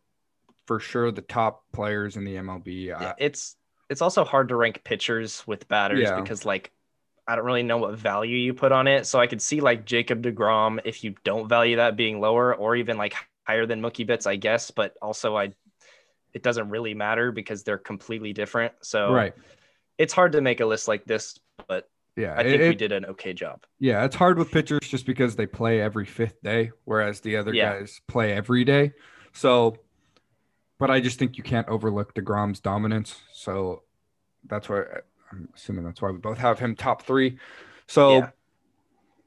[0.66, 2.86] for sure the top players in the MLB.
[2.86, 3.56] Yeah, it's
[3.88, 6.20] it's also hard to rank pitchers with batters yeah.
[6.20, 6.72] because like
[7.26, 9.06] I don't really know what value you put on it.
[9.06, 12.76] So I could see like Jacob DeGrom if you don't value that being lower or
[12.76, 13.14] even like
[13.46, 14.70] higher than Mookie Betts, I guess.
[14.70, 15.52] But also I
[16.32, 18.72] it doesn't really matter because they're completely different.
[18.82, 19.34] So right.
[19.98, 21.38] it's hard to make a list like this,
[21.68, 23.64] but yeah, I think it, we did an okay job.
[23.78, 27.54] Yeah, it's hard with pitchers just because they play every fifth day, whereas the other
[27.54, 27.78] yeah.
[27.78, 28.92] guys play every day.
[29.32, 29.76] So,
[30.80, 33.20] but I just think you can't overlook DeGrom's dominance.
[33.34, 33.82] So
[34.48, 34.82] that's why
[35.30, 37.38] I'm assuming that's why we both have him top three.
[37.86, 38.30] So yeah.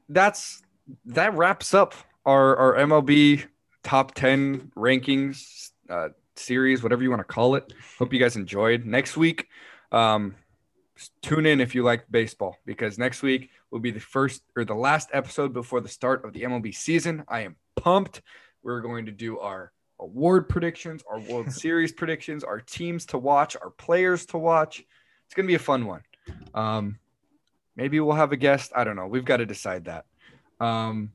[0.08, 0.62] that's
[1.06, 1.94] that wraps up
[2.26, 3.46] our our MLB
[3.84, 7.72] top ten rankings uh, series, whatever you want to call it.
[7.98, 8.84] Hope you guys enjoyed.
[8.84, 9.46] Next week,
[9.92, 10.34] um,
[11.22, 14.74] tune in if you like baseball because next week will be the first or the
[14.74, 17.22] last episode before the start of the MLB season.
[17.28, 18.22] I am pumped.
[18.64, 23.56] We're going to do our award predictions, our World Series predictions, our teams to watch,
[23.60, 24.84] our players to watch.
[25.26, 26.02] It's going to be a fun one.
[26.54, 26.98] Um,
[27.76, 28.72] maybe we'll have a guest.
[28.74, 29.06] I don't know.
[29.06, 30.04] We've got to decide that.
[30.60, 31.12] Um,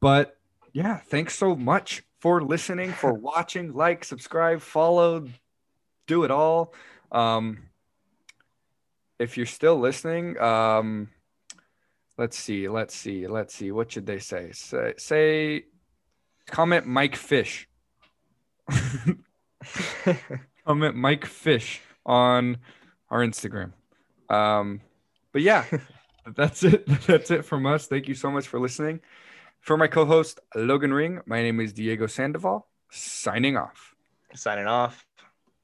[0.00, 0.36] but
[0.72, 5.28] yeah, thanks so much for listening, for watching, like, subscribe, follow,
[6.06, 6.74] do it all.
[7.10, 7.58] Um,
[9.18, 11.08] if you're still listening, um,
[12.18, 13.70] let's see, let's see, let's see.
[13.70, 14.50] What should they say?
[14.52, 15.64] Say, say
[16.46, 17.68] comment Mike Fish.
[20.66, 22.58] comment Mike Fish on
[23.10, 23.72] our Instagram.
[24.28, 24.80] Um,
[25.32, 25.64] but yeah,
[26.36, 26.86] that's it.
[27.06, 27.86] That's it from us.
[27.86, 29.00] Thank you so much for listening.
[29.60, 32.66] For my co-host Logan Ring, my name is Diego Sandoval.
[32.90, 33.94] Signing off.
[34.34, 35.06] Signing off.